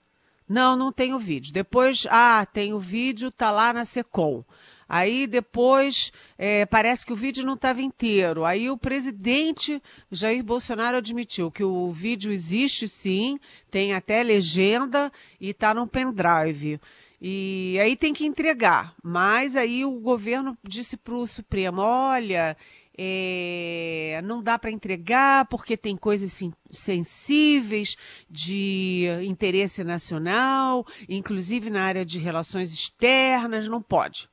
Não, 0.49 0.77
não 0.77 0.93
tem 0.93 1.13
o 1.13 1.19
vídeo. 1.19 1.53
Depois, 1.53 2.07
ah, 2.09 2.47
tem 2.47 2.73
o 2.73 2.79
vídeo, 2.79 3.33
tá 3.33 3.51
lá 3.51 3.73
na 3.73 3.85
Secom. 3.85 4.45
Aí 4.89 5.27
depois 5.27 6.13
é, 6.39 6.65
parece 6.65 7.05
que 7.05 7.13
o 7.13 7.17
vídeo 7.17 7.45
não 7.45 7.55
estava 7.55 7.83
inteiro. 7.83 8.45
Aí 8.45 8.71
o 8.71 8.79
presidente 8.79 9.83
Jair 10.13 10.45
Bolsonaro 10.45 10.99
admitiu 10.99 11.51
que 11.51 11.65
o 11.65 11.91
vídeo 11.91 12.31
existe 12.31 12.87
sim, 12.87 13.41
tem 13.69 13.95
até 13.95 14.23
legenda 14.23 15.11
e 15.41 15.51
está 15.51 15.75
no 15.75 15.89
pendrive. 15.89 16.81
E 17.29 17.77
aí 17.81 17.97
tem 17.97 18.15
que 18.15 18.25
entregar. 18.25 18.95
Mas 19.03 19.57
aí 19.57 19.85
o 19.85 19.99
governo 19.99 20.57
disse 20.63 20.97
para 20.97 21.13
o 21.13 21.27
Supremo: 21.27 21.83
olha, 21.83 22.57
é, 22.97 24.21
não 24.23 24.41
dá 24.41 24.57
para 24.57 24.71
entregar 24.71 25.45
porque 25.47 25.77
tem 25.77 25.97
coisas 25.97 26.41
sensíveis 26.71 27.97
de 28.31 29.09
interesse 29.25 29.83
nacional, 29.83 30.87
inclusive 31.09 31.69
na 31.69 31.83
área 31.83 32.05
de 32.05 32.21
relações 32.21 32.73
externas, 32.73 33.67
não 33.67 33.83
pode. 33.83 34.29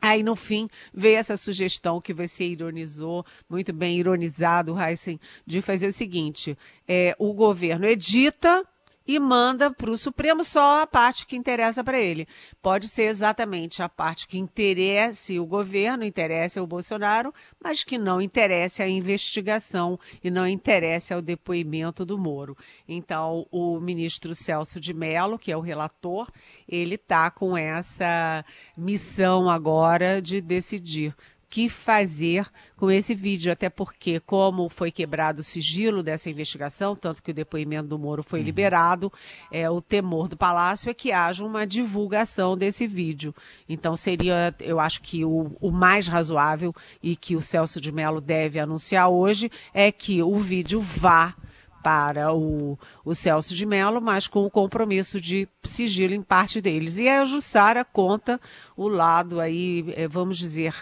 Aí, 0.00 0.22
no 0.22 0.36
fim, 0.36 0.68
veio 0.92 1.16
essa 1.16 1.36
sugestão 1.36 2.00
que 2.00 2.14
você 2.14 2.44
ironizou, 2.44 3.26
muito 3.50 3.72
bem 3.72 3.98
ironizado, 3.98 4.80
Heisen, 4.80 5.18
de 5.44 5.60
fazer 5.60 5.88
o 5.88 5.92
seguinte: 5.92 6.56
é, 6.86 7.16
o 7.18 7.32
governo 7.32 7.86
edita 7.86 8.64
e 9.06 9.18
manda 9.18 9.70
para 9.70 9.90
o 9.90 9.98
Supremo 9.98 10.42
só 10.42 10.82
a 10.82 10.86
parte 10.86 11.26
que 11.26 11.36
interessa 11.36 11.84
para 11.84 11.98
ele. 11.98 12.26
Pode 12.62 12.88
ser 12.88 13.04
exatamente 13.04 13.82
a 13.82 13.88
parte 13.88 14.26
que 14.26 14.38
interesse 14.38 15.38
o 15.38 15.46
governo, 15.46 16.04
interesse 16.04 16.58
o 16.58 16.66
Bolsonaro, 16.66 17.32
mas 17.62 17.84
que 17.84 17.98
não 17.98 18.20
interesse 18.20 18.82
a 18.82 18.88
investigação 18.88 19.98
e 20.22 20.30
não 20.30 20.46
interesse 20.46 21.12
ao 21.12 21.20
depoimento 21.20 22.04
do 22.04 22.18
Moro. 22.18 22.56
Então, 22.88 23.46
o 23.50 23.78
ministro 23.78 24.34
Celso 24.34 24.80
de 24.80 24.94
Mello, 24.94 25.38
que 25.38 25.52
é 25.52 25.56
o 25.56 25.60
relator, 25.60 26.28
ele 26.68 26.94
está 26.94 27.30
com 27.30 27.56
essa 27.56 28.44
missão 28.76 29.50
agora 29.50 30.22
de 30.22 30.40
decidir 30.40 31.14
que 31.54 31.68
fazer 31.68 32.50
com 32.76 32.90
esse 32.90 33.14
vídeo, 33.14 33.52
até 33.52 33.70
porque, 33.70 34.18
como 34.18 34.68
foi 34.68 34.90
quebrado 34.90 35.38
o 35.38 35.44
sigilo 35.44 36.02
dessa 36.02 36.28
investigação, 36.28 36.96
tanto 36.96 37.22
que 37.22 37.30
o 37.30 37.34
depoimento 37.34 37.86
do 37.86 37.96
Moro 37.96 38.24
foi 38.24 38.40
uhum. 38.40 38.44
liberado, 38.44 39.12
é, 39.52 39.70
o 39.70 39.80
temor 39.80 40.26
do 40.26 40.36
Palácio 40.36 40.90
é 40.90 40.94
que 40.94 41.12
haja 41.12 41.44
uma 41.44 41.64
divulgação 41.64 42.58
desse 42.58 42.88
vídeo. 42.88 43.32
Então, 43.68 43.96
seria, 43.96 44.52
eu 44.58 44.80
acho 44.80 45.00
que 45.00 45.24
o, 45.24 45.48
o 45.60 45.70
mais 45.70 46.08
razoável 46.08 46.74
e 47.00 47.14
que 47.14 47.36
o 47.36 47.40
Celso 47.40 47.80
de 47.80 47.92
Mello 47.92 48.20
deve 48.20 48.58
anunciar 48.58 49.08
hoje 49.08 49.48
é 49.72 49.92
que 49.92 50.24
o 50.24 50.36
vídeo 50.40 50.80
vá 50.80 51.36
para 51.84 52.32
o, 52.32 52.78
o 53.04 53.14
Celso 53.14 53.54
de 53.54 53.66
Mello, 53.66 54.00
mas 54.00 54.26
com 54.26 54.46
o 54.46 54.50
compromisso 54.50 55.20
de 55.20 55.46
sigilo 55.62 56.14
em 56.14 56.22
parte 56.22 56.58
deles. 56.58 56.98
E 56.98 57.06
a 57.06 57.26
Jussara 57.26 57.84
conta 57.84 58.40
o 58.74 58.88
lado 58.88 59.38
aí, 59.38 59.84
é, 59.94 60.08
vamos 60.08 60.38
dizer, 60.38 60.74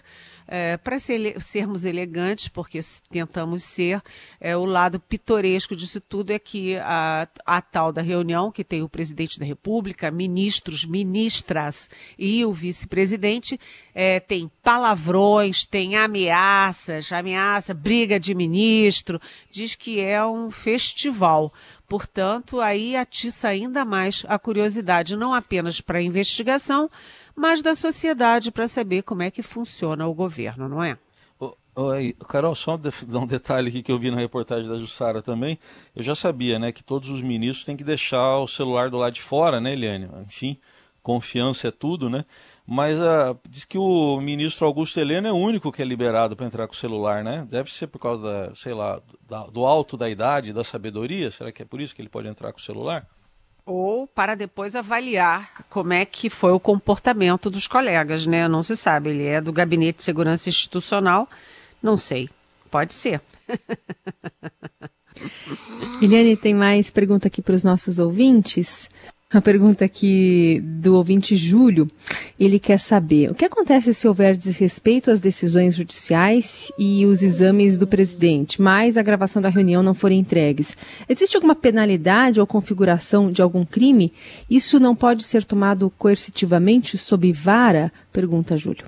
é, 0.55 0.77
para 0.77 0.99
ser, 0.99 1.41
sermos 1.41 1.87
elegantes, 1.87 2.47
porque 2.47 2.79
tentamos 3.11 3.65
ser, 3.65 4.03
é, 4.39 4.55
o 4.55 4.67
lado 4.67 5.01
pitoresco 5.01 5.75
disso 5.75 5.99
tudo 5.99 6.31
é 6.31 6.39
que 6.39 6.77
a, 6.77 7.27
a 7.47 7.63
tal 7.63 7.91
da 7.91 8.03
reunião, 8.03 8.53
que 8.53 8.63
tem 8.63 8.83
o 8.83 8.89
presidente 8.89 9.39
da 9.39 9.47
República, 9.47 10.11
ministros, 10.11 10.85
ministras 10.85 11.89
e 12.19 12.45
o 12.45 12.53
vice-presidente, 12.53 13.59
é, 13.95 14.21
tem 14.21 14.51
palavrões, 14.63 15.65
tem 15.65 15.97
ameaças, 15.97 17.11
ameaça, 17.13 17.73
briga 17.73 18.21
de 18.21 18.35
ministro, 18.35 19.19
diz 19.51 19.75
que 19.75 20.01
é 20.01 20.23
um 20.23 20.51
festival. 20.51 21.51
Portanto, 21.89 22.61
aí 22.61 22.95
atiça 22.95 23.49
ainda 23.49 23.87
mais 23.87 24.23
a 24.29 24.39
curiosidade, 24.39 25.17
não 25.17 25.33
apenas 25.33 25.81
para 25.81 25.99
a 25.99 26.03
investigação, 26.03 26.91
mas 27.35 27.63
da 27.63 27.75
sociedade 27.75 28.51
para 28.51 28.69
saber 28.69 29.03
como 29.03 29.23
é 29.23 29.31
que 29.31 29.43
funciona 29.43 30.07
o 30.07 30.15
governo, 30.15 30.69
não 30.69 30.83
é? 30.83 30.99
Oi, 31.75 32.15
Carol, 32.29 32.55
só 32.55 32.77
dar 32.77 32.93
um 33.19 33.27
detalhe 33.27 33.69
aqui 33.71 33.83
que 33.83 33.91
eu 33.91 33.99
vi 33.99 34.11
na 34.11 34.19
reportagem 34.19 34.69
da 34.69 34.77
Jussara 34.77 35.23
também. 35.23 35.59
Eu 35.97 36.03
já 36.03 36.15
sabia, 36.15 36.59
né, 36.59 36.71
que 36.71 36.85
todos 36.85 37.09
os 37.09 37.23
ministros 37.23 37.65
têm 37.65 37.79
que 37.79 37.83
deixar 37.83 38.41
o 38.41 38.47
celular 38.47 38.91
do 38.91 38.99
lado 38.99 39.15
de 39.15 39.23
fora, 39.23 39.59
né, 39.59 39.73
Eliane? 39.73 40.07
Enfim, 40.27 40.59
confiança 41.03 41.69
é 41.69 41.71
tudo, 41.71 42.11
né? 42.11 42.27
Mas 42.67 42.99
uh, 42.99 43.39
diz 43.49 43.65
que 43.65 43.79
o 43.79 44.21
ministro 44.21 44.67
Augusto 44.67 45.01
Helena 45.01 45.29
é 45.29 45.33
o 45.33 45.37
único 45.37 45.73
que 45.73 45.81
é 45.81 45.85
liberado 45.85 46.37
para 46.37 46.45
entrar 46.45 46.67
com 46.67 46.75
o 46.75 46.77
celular, 46.77 47.25
né? 47.25 47.47
Deve 47.49 47.73
ser 47.73 47.87
por 47.87 47.99
causa 47.99 48.23
da, 48.23 48.55
sei 48.55 48.75
lá, 48.75 49.01
da, 49.27 49.47
do 49.47 49.65
alto 49.65 49.97
da 49.97 50.11
idade, 50.11 50.53
da 50.53 50.63
sabedoria. 50.63 51.31
Será 51.31 51.51
que 51.51 51.63
é 51.63 51.65
por 51.65 51.81
isso 51.81 51.95
que 51.95 52.03
ele 52.03 52.11
pode 52.11 52.29
entrar 52.29 52.53
com 52.53 52.59
o 52.59 52.63
celular? 52.63 53.09
Ou 53.65 54.07
para 54.07 54.35
depois 54.35 54.75
avaliar 54.75 55.65
como 55.69 55.93
é 55.93 56.05
que 56.05 56.29
foi 56.29 56.53
o 56.53 56.61
comportamento 56.61 57.49
dos 57.49 57.67
colegas, 57.67 58.27
né? 58.27 58.49
Não 58.49 58.63
se 58.63 58.77
sabe, 58.77 59.11
ele 59.11 59.25
é 59.25 59.41
do 59.41 59.53
Gabinete 59.53 59.99
de 59.99 60.05
Segurança 60.05 60.49
Institucional, 60.49 61.29
não 61.83 61.97
sei, 61.97 62.29
pode 62.71 62.95
ser. 62.95 63.21
Eliane, 66.03 66.37
tem 66.37 66.55
mais 66.55 66.91
pergunta 66.91 67.29
aqui 67.29 67.41
para 67.41 67.55
os 67.55 67.63
nossos 67.63 67.99
ouvintes. 67.99 68.91
A 69.33 69.41
pergunta 69.41 69.83
aqui 69.83 70.61
do 70.63 70.95
ouvinte 70.95 71.39
Júlio, 71.39 71.91
ele 72.39 72.59
quer 72.59 72.79
saber 72.79 73.31
o 73.31 73.35
que 73.35 73.47
acontece 73.47 73.95
se 73.95 74.07
houver 74.07 74.37
desrespeito 74.37 75.11
às 75.11 75.21
decisões 75.21 75.75
judiciais 75.75 76.71
e 76.79 77.07
os 77.07 77.23
exames 77.23 77.79
do 77.79 77.87
presidente, 77.87 78.61
mas 78.61 78.99
a 78.99 79.03
gravação 79.03 79.41
da 79.41 79.49
reunião 79.49 79.83
não 79.83 79.95
forem 79.95 80.21
entregues. 80.21 80.77
Existe 81.09 81.35
alguma 81.35 81.55
penalidade 81.55 82.41
ou 82.41 82.47
configuração 82.47 83.33
de 83.33 83.41
algum 83.41 83.65
crime? 83.65 84.13
Isso 84.51 84.79
não 84.79 84.95
pode 84.95 85.25
ser 85.25 85.47
tomado 85.47 85.91
coercitivamente 85.97 86.99
sob 86.99 87.33
vara? 87.33 87.91
Pergunta 88.13 88.59
Júlio. 88.59 88.85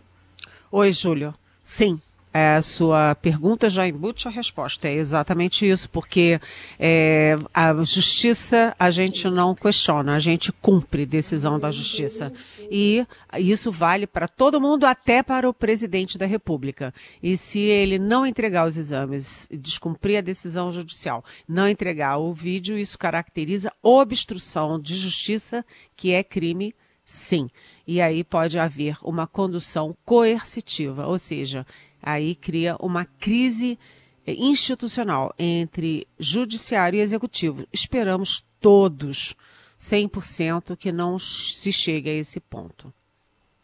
Oi, 0.71 0.93
Júlio. 0.93 1.33
Sim, 1.63 1.99
a 2.37 2.61
sua 2.61 3.15
pergunta 3.15 3.71
já 3.71 3.87
embute 3.87 4.27
a 4.27 4.31
resposta. 4.31 4.89
É 4.89 4.95
exatamente 4.95 5.69
isso, 5.71 5.89
porque 5.89 6.41
é, 6.81 7.37
a 7.55 7.73
justiça 7.85 8.75
a 8.77 8.91
gente 8.91 9.31
não 9.31 9.55
questiona, 9.55 10.17
a 10.17 10.19
gente 10.19 10.51
cumpre 10.51 11.07
decisão 11.07 11.61
da 11.61 11.71
justiça. 11.71 12.33
E 12.69 13.07
isso 13.39 13.71
vale 13.71 14.05
para 14.05 14.27
todo 14.27 14.61
mundo, 14.61 14.85
até 14.85 15.23
para 15.23 15.49
o 15.49 15.55
presidente 15.55 16.19
da 16.19 16.27
República. 16.27 16.93
E 17.23 17.37
se 17.37 17.61
ele 17.61 18.01
não 18.01 18.27
entregar 18.27 18.67
os 18.67 18.77
exames, 18.77 19.49
descumprir 19.53 20.19
a 20.19 20.21
decisão 20.21 20.73
judicial, 20.73 21.25
não 21.49 21.69
entregar 21.69 22.19
o 22.19 22.35
vídeo, 22.35 22.77
isso 22.77 22.99
caracteriza 22.99 23.73
obstrução 23.81 24.81
de 24.81 24.97
justiça, 24.97 25.65
que 25.95 26.11
é 26.11 26.25
crime 26.25 26.75
sim. 27.05 27.49
E 27.87 28.01
aí 28.01 28.25
pode 28.25 28.59
haver 28.59 28.97
uma 29.03 29.27
condução 29.27 29.97
coercitiva, 30.05 31.07
ou 31.07 31.19
seja, 31.19 31.67
Aí 32.05 32.35
cria 32.35 32.77
uma 32.79 33.07
crise 33.07 33.79
eh, 34.27 34.35
institucional 34.35 35.35
entre 35.39 36.07
judiciário 36.19 36.99
e 36.99 37.01
executivo. 37.01 37.67
Esperamos 37.73 38.45
todos, 38.61 39.35
100%, 39.81 40.77
que 40.77 40.93
não 40.93 41.19
se 41.19 41.73
chegue 41.73 42.11
a 42.11 42.15
esse 42.15 42.39
ponto. 42.41 42.93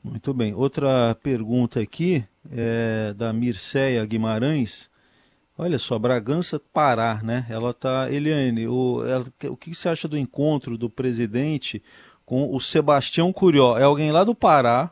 Muito 0.02 0.32
bem. 0.32 0.54
Outra 0.54 1.14
pergunta 1.22 1.80
aqui 1.80 2.24
é 2.50 3.12
da 3.14 3.30
Mirceia 3.30 4.04
Guimarães. 4.06 4.88
Olha 5.58 5.78
só, 5.78 5.98
Bragança 5.98 6.58
Pará, 6.58 7.20
né? 7.22 7.44
Ela 7.50 7.74
tá. 7.74 8.10
Eliane, 8.10 8.66
o, 8.66 9.04
ela, 9.04 9.26
o 9.50 9.56
que 9.58 9.74
você 9.74 9.90
acha 9.90 10.08
do 10.08 10.16
encontro 10.16 10.78
do 10.78 10.88
presidente 10.88 11.82
com 12.24 12.54
o 12.54 12.58
Sebastião 12.58 13.30
Curió? 13.30 13.76
É 13.76 13.82
alguém 13.82 14.10
lá 14.10 14.24
do 14.24 14.34
Pará 14.34 14.90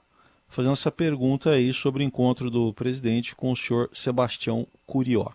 fazendo 0.48 0.72
essa 0.72 0.90
pergunta 0.90 1.50
aí 1.50 1.72
sobre 1.72 2.02
o 2.02 2.06
encontro 2.06 2.50
do 2.50 2.72
presidente 2.72 3.36
com 3.36 3.52
o 3.52 3.56
senhor 3.56 3.90
Sebastião 3.92 4.66
Curió. 4.86 5.28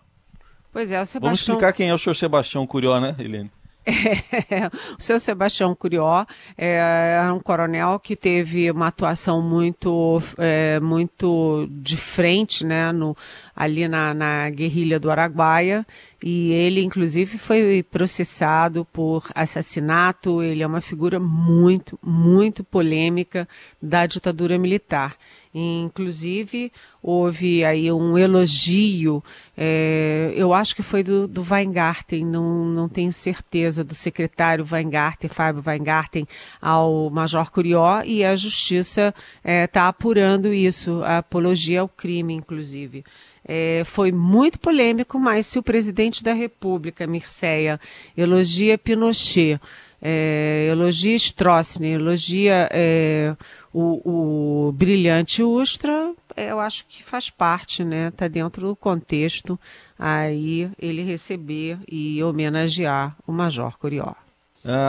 Pois 0.72 0.90
é, 0.90 1.00
o 1.00 1.06
Sebastião... 1.06 1.20
Vamos 1.20 1.40
explicar 1.40 1.72
quem 1.72 1.88
é 1.88 1.94
o 1.94 1.98
senhor 1.98 2.14
Sebastião 2.14 2.66
Curió, 2.66 2.98
né, 3.00 3.14
Helene? 3.18 3.50
É, 3.86 4.66
o 4.98 5.02
seu 5.02 5.20
Sebastião 5.20 5.74
Curió 5.74 6.24
é, 6.56 7.18
é, 7.18 7.32
um 7.32 7.38
coronel 7.38 8.00
que 8.00 8.16
teve 8.16 8.70
uma 8.70 8.88
atuação 8.88 9.42
muito, 9.42 10.22
é, 10.38 10.80
muito 10.80 11.68
de 11.70 11.96
frente, 11.96 12.64
né, 12.64 12.90
no, 12.92 13.16
ali 13.54 13.86
na, 13.86 14.14
na 14.14 14.50
guerrilha 14.50 14.98
do 14.98 15.10
Araguaia 15.10 15.86
e 16.26 16.52
ele, 16.52 16.82
inclusive, 16.82 17.36
foi 17.36 17.82
processado 17.82 18.86
por 18.86 19.30
assassinato. 19.34 20.42
Ele 20.42 20.62
é 20.62 20.66
uma 20.66 20.80
figura 20.80 21.20
muito, 21.20 21.98
muito 22.02 22.64
polêmica 22.64 23.46
da 23.80 24.06
ditadura 24.06 24.56
militar. 24.56 25.18
Inclusive, 25.54 26.72
houve 27.02 27.62
aí 27.62 27.92
um 27.92 28.16
elogio, 28.16 29.22
é, 29.54 30.32
eu 30.34 30.54
acho 30.54 30.74
que 30.74 30.82
foi 30.82 31.02
do, 31.02 31.28
do 31.28 31.46
Weingarten, 31.48 32.24
não, 32.24 32.64
não 32.64 32.88
tenho 32.88 33.12
certeza, 33.12 33.84
do 33.84 33.94
secretário 33.94 34.66
Weingarten, 34.68 35.28
Fábio 35.28 35.62
Weingarten, 35.64 36.26
ao 36.60 37.10
Major 37.10 37.52
Curió, 37.52 38.02
e 38.02 38.24
a 38.24 38.34
Justiça 38.34 39.14
está 39.18 39.40
é, 39.44 39.66
tá 39.66 39.88
apurando 39.88 40.52
isso, 40.54 41.02
a 41.04 41.18
apologia 41.18 41.82
ao 41.82 41.88
crime, 41.88 42.32
inclusive. 42.32 43.04
É, 43.46 43.82
foi 43.84 44.10
muito 44.10 44.58
polêmico, 44.58 45.18
mas 45.18 45.46
se 45.46 45.58
o 45.58 45.62
presidente 45.62 46.24
da 46.24 46.32
República, 46.32 47.06
Mirceia, 47.06 47.78
elogia 48.16 48.78
Pinochet, 48.78 49.60
é, 50.00 50.68
elogia 50.70 51.16
Stroessner, 51.16 51.94
elogia 51.94 52.68
é, 52.70 53.36
o, 53.72 54.68
o, 54.68 54.72
brilhante 54.72 55.42
Ustra, 55.42 56.14
eu 56.36 56.60
acho 56.60 56.86
que 56.86 57.02
faz 57.02 57.30
parte, 57.30 57.84
né? 57.84 58.08
Está 58.08 58.28
dentro 58.28 58.68
do 58.68 58.76
contexto 58.76 59.58
aí 59.98 60.70
ele 60.78 61.02
receber 61.02 61.78
e 61.90 62.22
homenagear 62.22 63.16
o 63.26 63.32
Major 63.32 63.78
Curió. 63.78 64.14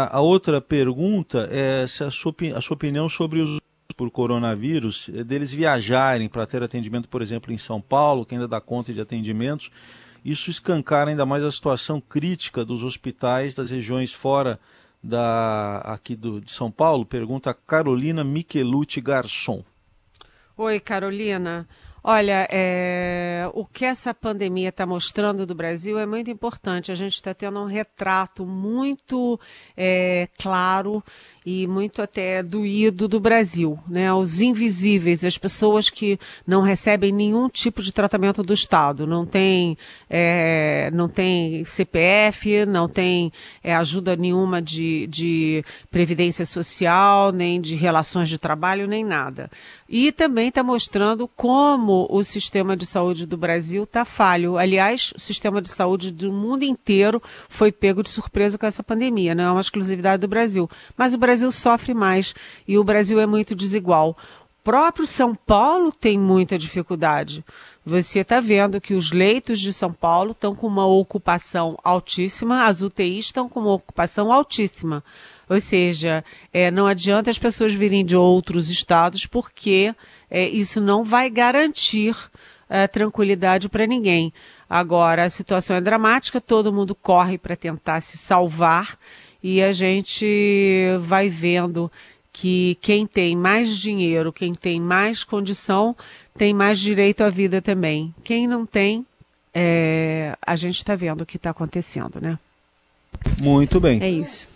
a 0.10 0.20
outra 0.20 0.60
pergunta 0.60 1.48
é 1.52 1.88
se 1.88 2.04
a 2.04 2.12
sua, 2.12 2.34
a 2.56 2.62
sua 2.62 2.76
opinião 2.76 3.08
sobre 3.08 3.40
os 3.42 3.60
por 3.96 4.12
coronavírus, 4.12 5.10
é 5.14 5.24
deles 5.24 5.52
viajarem 5.52 6.28
para 6.28 6.46
ter 6.46 6.62
atendimento, 6.62 7.08
por 7.08 7.22
exemplo, 7.22 7.54
em 7.54 7.58
São 7.58 7.80
Paulo, 7.80 8.26
que 8.26 8.36
ainda 8.36 8.48
dá 8.48 8.60
conta 8.60 8.94
de 8.94 9.00
atendimentos, 9.00 9.70
isso 10.24 10.50
escancara 10.50 11.12
ainda 11.12 11.26
mais 11.26 11.44
a 11.44 11.52
situação 11.52 12.02
crítica 12.02 12.66
dos 12.66 12.84
hospitais 12.84 13.54
das 13.54 13.70
regiões 13.70 14.12
fora 14.12 14.60
da 15.02 15.78
aqui 15.80 16.16
do, 16.16 16.42
de 16.42 16.52
São 16.52 16.72
Paulo? 16.72 17.06
Pergunta 17.06 17.54
Carolina 17.54 18.24
Michelucci 18.24 19.00
Garçom. 19.00 19.64
Oi, 20.58 20.80
Carolina. 20.80 21.68
Olha, 22.08 22.48
é, 22.52 23.50
o 23.56 23.66
que 23.66 23.84
essa 23.84 24.14
pandemia 24.14 24.70
está 24.70 24.86
mostrando 24.86 25.44
do 25.44 25.56
Brasil 25.56 25.98
é 25.98 26.06
muito 26.06 26.30
importante. 26.30 26.92
A 26.92 26.96
gente 26.96 27.16
está 27.16 27.34
tendo 27.34 27.60
um 27.60 27.66
retrato 27.66 28.46
muito 28.46 29.40
é, 29.76 30.30
claro 30.38 31.04
e 31.44 31.66
muito 31.66 32.04
até 32.04 32.44
doído 32.44 33.08
do 33.08 33.20
Brasil, 33.20 33.80
né? 33.88 34.14
Os 34.14 34.40
invisíveis, 34.40 35.24
as 35.24 35.38
pessoas 35.38 35.90
que 35.90 36.20
não 36.46 36.62
recebem 36.62 37.12
nenhum 37.12 37.50
tipo 37.50 37.82
de 37.82 37.92
tratamento 37.92 38.44
do 38.44 38.54
Estado, 38.54 39.08
não 39.08 39.26
tem, 39.26 39.76
é, 40.08 40.92
não 40.94 41.10
tem 41.10 41.66
CPF, 41.66 42.68
não 42.68 42.88
tem 42.88 43.34
é, 43.64 43.76
ajuda 43.76 44.16
nenhuma 44.16 44.62
de, 44.62 45.08
de 45.08 45.66
previdência 45.90 46.46
social, 46.46 47.32
nem 47.32 47.60
de 47.60 47.74
relações 47.74 48.30
de 48.30 48.38
trabalho, 48.38 48.88
nem 48.88 49.04
nada. 49.04 49.50
E 49.90 50.12
também 50.12 50.50
está 50.50 50.64
mostrando 50.64 51.28
como 51.28 51.95
o 52.10 52.24
sistema 52.24 52.76
de 52.76 52.86
saúde 52.86 53.26
do 53.26 53.38
Brasil 53.38 53.84
está 53.84 54.04
falho. 54.04 54.58
Aliás, 54.58 55.14
o 55.16 55.20
sistema 55.20 55.62
de 55.62 55.70
saúde 55.70 56.12
do 56.12 56.34
mundo 56.34 56.64
inteiro 56.64 57.22
foi 57.48 57.72
pego 57.72 58.04
de 58.04 58.10
surpresa 58.10 58.58
com 58.58 58.66
essa 58.66 58.84
pandemia, 58.84 59.34
não 59.34 59.44
é 59.44 59.52
uma 59.52 59.62
exclusividade 59.62 60.22
do 60.22 60.28
Brasil. 60.28 60.70
Mas 60.98 61.14
o 61.14 61.18
Brasil 61.18 61.46
Brasil 61.46 61.52
sofre 61.52 61.94
mais 61.94 62.34
e 62.68 62.78
o 62.78 62.84
Brasil 62.84 63.20
é 63.20 63.26
muito 63.26 63.54
desigual. 63.54 64.18
O 64.66 64.72
próprio 64.76 65.06
São 65.06 65.36
Paulo 65.36 65.92
tem 65.92 66.18
muita 66.18 66.58
dificuldade. 66.58 67.46
Você 67.86 68.22
está 68.22 68.40
vendo 68.40 68.82
que 68.82 68.96
os 68.96 69.12
leitos 69.12 69.60
de 69.60 69.72
São 69.72 69.94
Paulo 69.94 70.32
estão 70.32 70.56
com 70.56 70.66
uma 70.66 70.88
ocupação 70.88 71.78
altíssima, 71.84 72.66
as 72.66 72.82
UTIs 72.82 73.26
estão 73.26 73.48
com 73.48 73.60
uma 73.60 73.74
ocupação 73.74 74.32
altíssima. 74.32 75.04
Ou 75.48 75.60
seja, 75.60 76.26
é, 76.52 76.72
não 76.72 76.88
adianta 76.88 77.30
as 77.30 77.38
pessoas 77.38 77.76
virem 77.76 78.04
de 78.04 78.16
outros 78.16 78.68
estados, 78.68 79.28
porque 79.28 79.94
é, 80.32 80.50
isso 80.50 80.82
não 80.82 81.04
vai 81.04 81.30
garantir 81.30 82.18
é, 82.68 82.88
tranquilidade 82.88 83.70
para 83.70 83.86
ninguém. 83.86 84.34
Agora, 84.68 85.26
a 85.26 85.30
situação 85.30 85.76
é 85.76 85.82
dramática, 85.82 86.42
todo 86.42 86.74
mundo 86.74 86.96
corre 86.96 87.38
para 87.38 87.56
tentar 87.56 88.02
se 88.02 88.18
salvar 88.18 88.98
e 89.44 89.62
a 89.62 89.72
gente 89.72 90.88
vai 91.02 91.30
vendo 91.30 91.92
que 92.36 92.78
quem 92.82 93.08
tem 93.08 93.34
mais 93.34 93.78
dinheiro, 93.78 94.34
quem 94.34 94.54
tem 94.54 94.78
mais 94.78 95.24
condição, 95.24 95.96
tem 96.38 96.54
mais 96.54 96.78
direito 96.78 97.22
à 97.22 97.30
vida 97.30 97.62
também. 97.62 98.14
Quem 98.26 98.46
não 98.46 98.66
tem, 98.66 99.06
é, 99.54 100.36
a 100.46 100.54
gente 100.58 100.76
está 100.76 100.98
vendo 100.98 101.22
o 101.22 101.26
que 101.26 101.38
está 101.38 101.52
acontecendo, 101.52 102.20
né? 102.20 102.38
Muito 103.40 103.80
bem. 103.80 104.04
É 104.04 104.10
isso. 104.10 104.50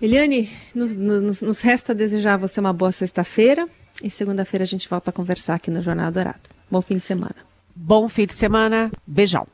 Eliane, 0.00 0.50
nos, 0.74 0.96
nos, 0.96 1.42
nos 1.42 1.60
resta 1.60 1.94
desejar 1.94 2.32
a 2.32 2.38
você 2.38 2.60
uma 2.60 2.72
boa 2.72 2.90
sexta-feira 2.90 3.68
e 4.02 4.08
segunda-feira 4.08 4.62
a 4.62 4.66
gente 4.66 4.88
volta 4.88 5.10
a 5.10 5.12
conversar 5.12 5.56
aqui 5.56 5.70
no 5.70 5.82
Jornal 5.82 6.10
Dourado. 6.10 6.48
Bom 6.70 6.80
fim 6.80 6.96
de 6.96 7.04
semana. 7.04 7.36
Bom 7.74 8.08
fim 8.08 8.24
de 8.24 8.32
semana. 8.32 8.90
Beijão. 9.06 9.46